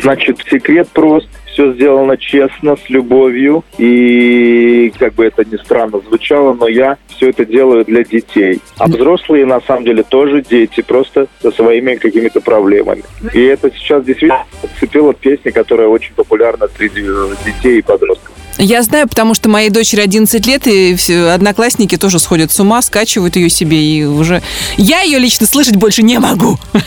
Значит, 0.00 0.38
секрет 0.50 0.88
прост. 0.88 1.28
все 1.52 1.72
сделано 1.74 2.16
честно, 2.16 2.76
с 2.76 2.88
любовью. 2.90 3.64
И 3.78 4.92
как 4.98 5.14
бы 5.14 5.24
это 5.24 5.44
ни 5.44 5.56
странно 5.56 6.00
звучало, 6.00 6.54
но 6.54 6.66
я 6.66 6.96
все 7.08 7.30
это 7.30 7.44
делаю 7.44 7.84
для 7.84 8.04
детей. 8.04 8.60
А 8.78 8.86
взрослые 8.88 9.46
на 9.46 9.60
самом 9.60 9.84
деле 9.84 10.02
тоже 10.02 10.42
дети, 10.42 10.80
просто 10.80 11.28
со 11.40 11.50
своими 11.52 11.94
какими-то 11.96 12.40
проблемами. 12.40 13.02
И 13.32 13.40
это 13.42 13.70
сейчас 13.70 14.04
действительно 14.04 14.44
цепила 14.80 15.14
песня, 15.14 15.52
которая 15.52 15.88
очень 15.88 16.14
популярна 16.14 16.68
среди 16.76 17.02
детей 17.44 17.78
и 17.78 17.82
подростков. 17.82 18.32
Я 18.58 18.82
знаю, 18.82 19.08
потому 19.08 19.34
что 19.34 19.48
моей 19.48 19.70
дочери 19.70 20.00
11 20.00 20.46
лет, 20.46 20.66
и 20.66 20.96
одноклассники 21.32 21.96
тоже 21.96 22.18
сходят 22.18 22.52
с 22.52 22.60
ума, 22.60 22.82
скачивают 22.82 23.36
ее 23.36 23.48
себе, 23.48 23.82
и 23.82 24.04
уже... 24.04 24.42
Я 24.76 25.02
ее 25.02 25.18
лично 25.18 25.46
слышать 25.46 25.76
больше 25.76 26.02
не 26.02 26.18
могу. 26.18 26.58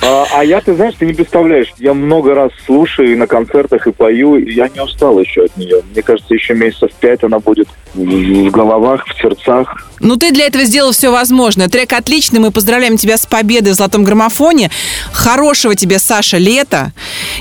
А, 0.00 0.26
а 0.32 0.44
я, 0.44 0.60
ты 0.60 0.74
знаешь, 0.74 0.94
ты 0.96 1.06
не 1.06 1.12
представляешь, 1.12 1.74
я 1.78 1.92
много 1.92 2.32
раз 2.32 2.52
слушаю 2.64 3.12
и 3.12 3.16
на 3.16 3.26
концертах, 3.26 3.86
и 3.86 3.92
пою, 3.92 4.36
и 4.36 4.52
я 4.52 4.68
не 4.68 4.80
устал 4.80 5.18
еще 5.18 5.46
от 5.46 5.56
нее. 5.56 5.82
Мне 5.92 6.02
кажется, 6.02 6.34
еще 6.34 6.54
месяцев 6.54 6.90
пять 7.00 7.24
она 7.24 7.40
будет 7.40 7.68
в, 7.94 8.04
в 8.04 8.50
головах, 8.50 9.04
в 9.06 9.20
сердцах. 9.20 9.88
Ну, 10.00 10.16
ты 10.16 10.30
для 10.30 10.46
этого 10.46 10.64
сделал 10.64 10.92
все 10.92 11.10
возможное. 11.10 11.68
Трек 11.68 11.92
отличный. 11.92 12.38
Мы 12.38 12.52
поздравляем 12.52 12.96
тебя 12.96 13.16
с 13.16 13.26
победой 13.26 13.72
в 13.72 13.74
«Золотом 13.74 14.04
граммофоне». 14.04 14.70
Хорошего 15.12 15.74
тебе, 15.74 15.98
Саша, 15.98 16.36
лета. 16.36 16.92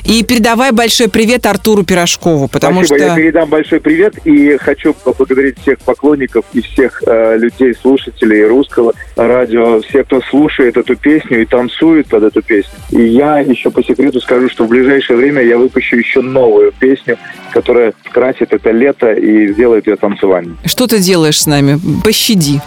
И 0.04 0.24
передавай 0.24 0.72
большой 0.72 1.10
привет 1.10 1.46
Артуру 1.46 1.84
Пирожкову, 1.84 2.48
потому 2.48 2.84
Спасибо, 2.84 2.98
что... 2.98 3.08
я 3.10 3.16
передам 3.16 3.47
большой 3.48 3.80
привет 3.80 4.16
и 4.26 4.58
хочу 4.58 4.94
поблагодарить 4.94 5.60
всех 5.60 5.80
поклонников 5.80 6.46
и 6.54 6.62
всех 6.62 7.02
э, 7.06 7.38
людей, 7.38 7.74
слушателей 7.74 8.46
русского 8.46 8.94
радио, 9.16 9.82
всех, 9.82 10.06
кто 10.06 10.22
слушает 10.30 10.78
эту 10.78 10.96
песню 10.96 11.42
и 11.42 11.46
танцует 11.46 12.08
под 12.08 12.24
эту 12.24 12.42
песню. 12.42 12.72
И 12.92 13.02
я 13.02 13.40
еще 13.40 13.72
по 13.72 13.84
секрету 13.84 14.22
скажу, 14.22 14.50
что 14.50 14.66
в 14.66 14.70
ближайшее 14.70 15.18
время 15.18 15.42
я 15.42 15.58
выпущу 15.58 15.98
еще 15.98 16.22
новую 16.22 16.72
песню, 16.72 17.18
которая 17.52 17.94
красит 18.12 18.54
это 18.54 18.72
лето 18.72 19.14
и 19.14 19.52
сделает 19.54 19.88
ее 19.88 19.96
танцевальной. 19.96 20.56
Что 20.66 20.88
ты 20.88 21.00
делаешь 21.00 21.42
с 21.42 21.48
нами? 21.48 21.80
Пощади. 22.04 22.62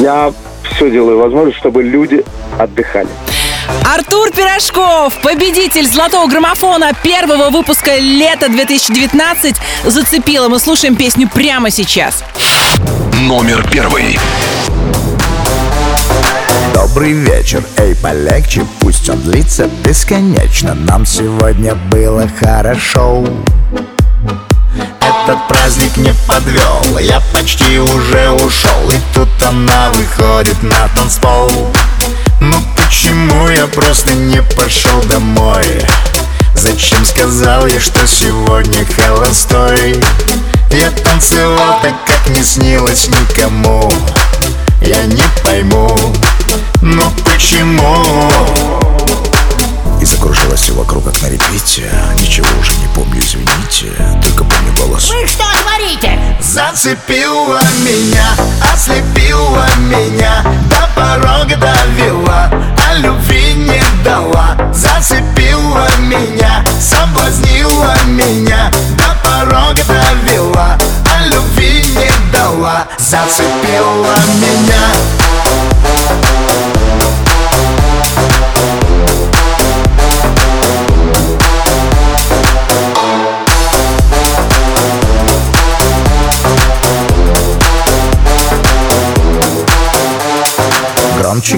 Я 0.00 0.32
все 0.64 0.90
делаю 0.90 1.18
возможное, 1.18 1.54
чтобы 1.54 1.82
люди 1.82 2.24
отдыхали. 2.58 3.08
Артур 3.84 4.30
Пирожков, 4.30 5.20
победитель 5.22 5.86
золотого 5.86 6.28
граммофона 6.28 6.92
первого 7.02 7.50
выпуска 7.50 7.96
лета 7.96 8.48
2019, 8.48 9.56
зацепила. 9.84 10.48
Мы 10.48 10.58
слушаем 10.58 10.96
песню 10.96 11.28
прямо 11.28 11.70
сейчас. 11.70 12.24
Номер 13.20 13.66
первый. 13.70 14.18
Добрый 16.74 17.12
вечер, 17.12 17.64
эй, 17.78 17.94
полегче, 17.96 18.64
пусть 18.80 19.08
он 19.08 19.20
длится 19.20 19.68
бесконечно 19.82 20.74
Нам 20.74 21.04
сегодня 21.04 21.74
было 21.74 22.28
хорошо 22.38 23.24
Этот 25.00 25.48
праздник 25.48 25.96
не 25.96 26.14
подвел, 26.26 26.98
я 26.98 27.20
почти 27.32 27.78
уже 27.78 28.30
ушел 28.30 28.90
И 28.90 28.98
тут 29.14 29.28
она 29.42 29.90
выходит 29.90 30.62
на 30.62 30.88
танцпол 30.94 31.50
Ну 32.40 32.56
почему 32.76 33.48
я 33.48 33.66
просто 33.66 34.12
не 34.12 34.42
пошел 34.42 35.02
домой? 35.04 35.64
Зачем 36.54 37.04
сказал 37.04 37.66
я, 37.66 37.80
что 37.80 38.06
сегодня 38.06 38.86
холостой? 38.86 39.96
Я 40.70 40.90
танцевал 40.90 41.80
так, 41.80 41.94
как 42.04 42.36
не 42.36 42.42
снилось 42.42 43.08
никому 43.08 43.92
Я 44.80 45.04
не 45.04 45.24
пойму, 45.44 45.96
но 46.82 47.10
почему? 47.24 48.04
И 50.00 50.04
закружилось 50.04 50.60
все 50.60 50.72
вокруг, 50.74 51.04
как 51.04 51.22
на 51.22 51.28
репите 51.28 51.90
Ничего 52.20 52.46
уже 52.60 52.72
не 52.76 52.86
помню, 52.94 53.20
извините 53.20 53.92
Только 54.22 54.44
помню 54.44 54.72
голос. 54.78 55.10
Вы 55.10 55.26
что 55.26 55.44
творите? 55.62 56.18
Зацепила 56.40 57.60
меня, 57.84 58.28
ослепила 58.72 59.66
меня 59.78 60.44
До 60.70 60.88
порога 60.94 61.56
довела, 61.56 62.50
а 62.88 62.94
любви 62.98 63.54
не 63.54 63.82
дала. 64.04 64.56
Зацепила 64.72 65.88
меня, 66.00 66.64
соблазнила 66.80 67.94
меня 68.06 68.70
До 68.96 69.28
порога 69.28 69.80
довела, 69.86 70.78
а 71.04 71.26
любви 71.26 71.84
не 71.96 72.32
дала. 72.32 72.86
Зацепила 72.98 74.16
меня 74.40 75.25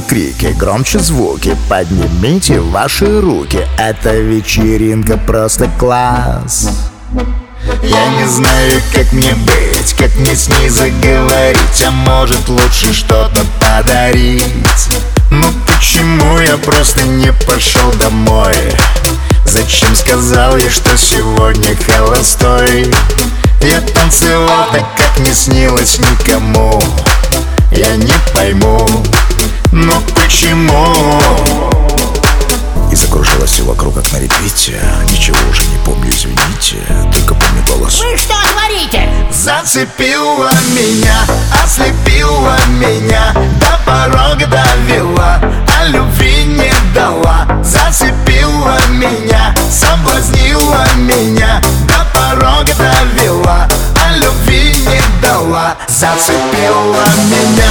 крики, 0.09 0.55
громче 0.59 0.99
звуки. 0.99 1.57
Поднимите 1.69 2.61
ваши 2.61 3.21
руки. 3.21 3.67
Эта 3.79 4.15
вечеринка 4.17 5.19
просто 5.19 5.71
класс. 5.79 6.71
Я 7.83 8.07
не 8.09 8.27
знаю, 8.27 8.81
как 8.95 9.13
мне 9.13 9.35
быть 9.35 9.95
Как 9.99 10.15
мне 10.17 10.37
с 10.37 10.49
ней 10.49 10.69
заговорить 10.69 11.83
А 11.85 11.91
может 11.91 12.49
лучше 12.49 12.95
что-то 12.95 13.41
подарить. 13.61 14.45
Ну 15.31 15.47
почему 15.67 16.39
я 16.39 16.57
просто 16.57 17.03
не 17.03 17.33
пошел 17.47 17.93
домой? 17.95 18.55
Зачем 19.45 19.95
сказал 19.95 20.57
я, 20.57 20.71
что 20.71 20.97
сегодня 20.97 21.77
холостой? 21.77 22.93
Я 23.61 23.81
танцевал 23.81 24.71
так, 24.73 24.85
как 24.97 25.19
не 25.27 25.35
снилось 25.35 25.99
никому. 25.99 26.81
Я 27.73 27.97
не 27.97 28.15
пойму, 28.35 28.87
но 29.73 30.01
почему? 30.15 31.21
И 32.91 32.95
закружилось 32.95 33.51
все 33.51 33.65
вокруг, 33.65 33.97
как 33.97 34.13
на 34.13 34.19
репите 34.19 34.81
Ничего 35.11 35.37
уже 35.51 35.63
не 35.67 35.77
помню, 35.85 36.11
извините 36.11 36.77
Только 37.13 37.35
помню 37.35 37.63
голос. 37.67 38.01
Вы 38.01 38.17
что 38.17 38.35
творите? 38.53 39.09
Зацепила 39.31 40.51
меня, 40.71 41.21
ослепила 41.63 42.57
меня 42.81 43.35
До 43.61 43.79
порога 43.85 44.47
довела, 44.47 45.41
а 45.79 45.87
любви 45.89 46.45
не 46.45 46.73
дала. 46.95 47.47
Зацепила 47.63 48.79
меня, 48.89 49.55
соблазнила 49.71 50.87
меня 50.97 51.61
До 51.87 52.19
порога 52.19 52.73
довела, 52.75 53.69
а 53.97 54.17
любви 54.17 54.75
не 54.87 55.21
дала. 55.21 55.77
Зацепила 55.89 57.05
меня 57.29 57.69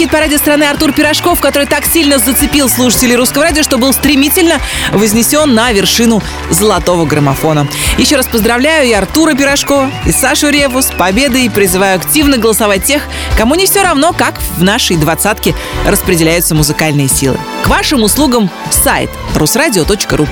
хит-параде 0.00 0.38
страны 0.38 0.64
Артур 0.64 0.92
Пирожков, 0.92 1.40
который 1.40 1.66
так 1.66 1.84
сильно 1.84 2.18
зацепил 2.18 2.70
слушателей 2.70 3.16
русского 3.16 3.44
радио, 3.44 3.62
что 3.62 3.76
был 3.76 3.92
стремительно 3.92 4.58
вознесен 4.92 5.52
на 5.54 5.72
вершину 5.72 6.22
золотого 6.48 7.04
граммофона. 7.04 7.68
Еще 7.98 8.16
раз 8.16 8.26
поздравляю 8.26 8.88
и 8.88 8.92
Артура 8.94 9.34
Пирожкова, 9.34 9.90
и 10.06 10.12
Сашу 10.12 10.48
Реву 10.48 10.80
с 10.80 10.86
победой 10.86 11.44
и 11.44 11.48
призываю 11.50 11.96
активно 11.96 12.38
голосовать 12.38 12.82
тех, 12.82 13.02
кому 13.36 13.56
не 13.56 13.66
все 13.66 13.82
равно, 13.82 14.14
как 14.14 14.40
в 14.56 14.62
нашей 14.62 14.96
двадцатке 14.96 15.54
распределяются 15.86 16.54
музыкальные 16.54 17.08
силы. 17.08 17.38
К 17.62 17.68
вашим 17.68 18.02
услугам 18.02 18.50
сайт 18.70 19.10
русрадио.ру. 19.34 20.26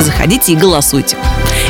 Заходите 0.00 0.52
и 0.54 0.56
голосуйте. 0.56 1.16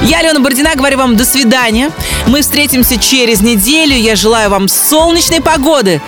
Я, 0.05 0.19
Алена 0.19 0.41
Бородина, 0.41 0.75
говорю 0.75 0.99
вам 0.99 1.17
до 1.17 1.25
свидания. 1.25 1.91
Мы 2.27 2.41
встретимся 2.41 2.99
через 2.99 3.41
неделю. 3.41 3.95
Я 3.95 4.17
желаю 4.17 4.51
вам 4.51 4.69
солнечной 4.69 5.41
погоды, 5.41 6.01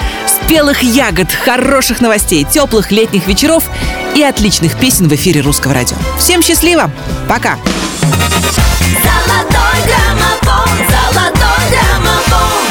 спелых 0.44 0.82
ягод, 0.82 1.32
хороших 1.32 2.02
новостей, 2.02 2.44
теплых 2.44 2.90
летних 2.90 3.26
вечеров 3.26 3.64
и 4.14 4.22
отличных 4.22 4.78
песен 4.78 5.08
в 5.08 5.14
эфире 5.14 5.40
Русского 5.40 5.72
радио. 5.72 5.96
Всем 6.18 6.42
счастливо! 6.42 6.90
Пока! 7.26 7.56
Золотой 9.02 9.80
граммофон, 9.86 10.68
золотой 10.90 11.70
граммофон 11.70 12.63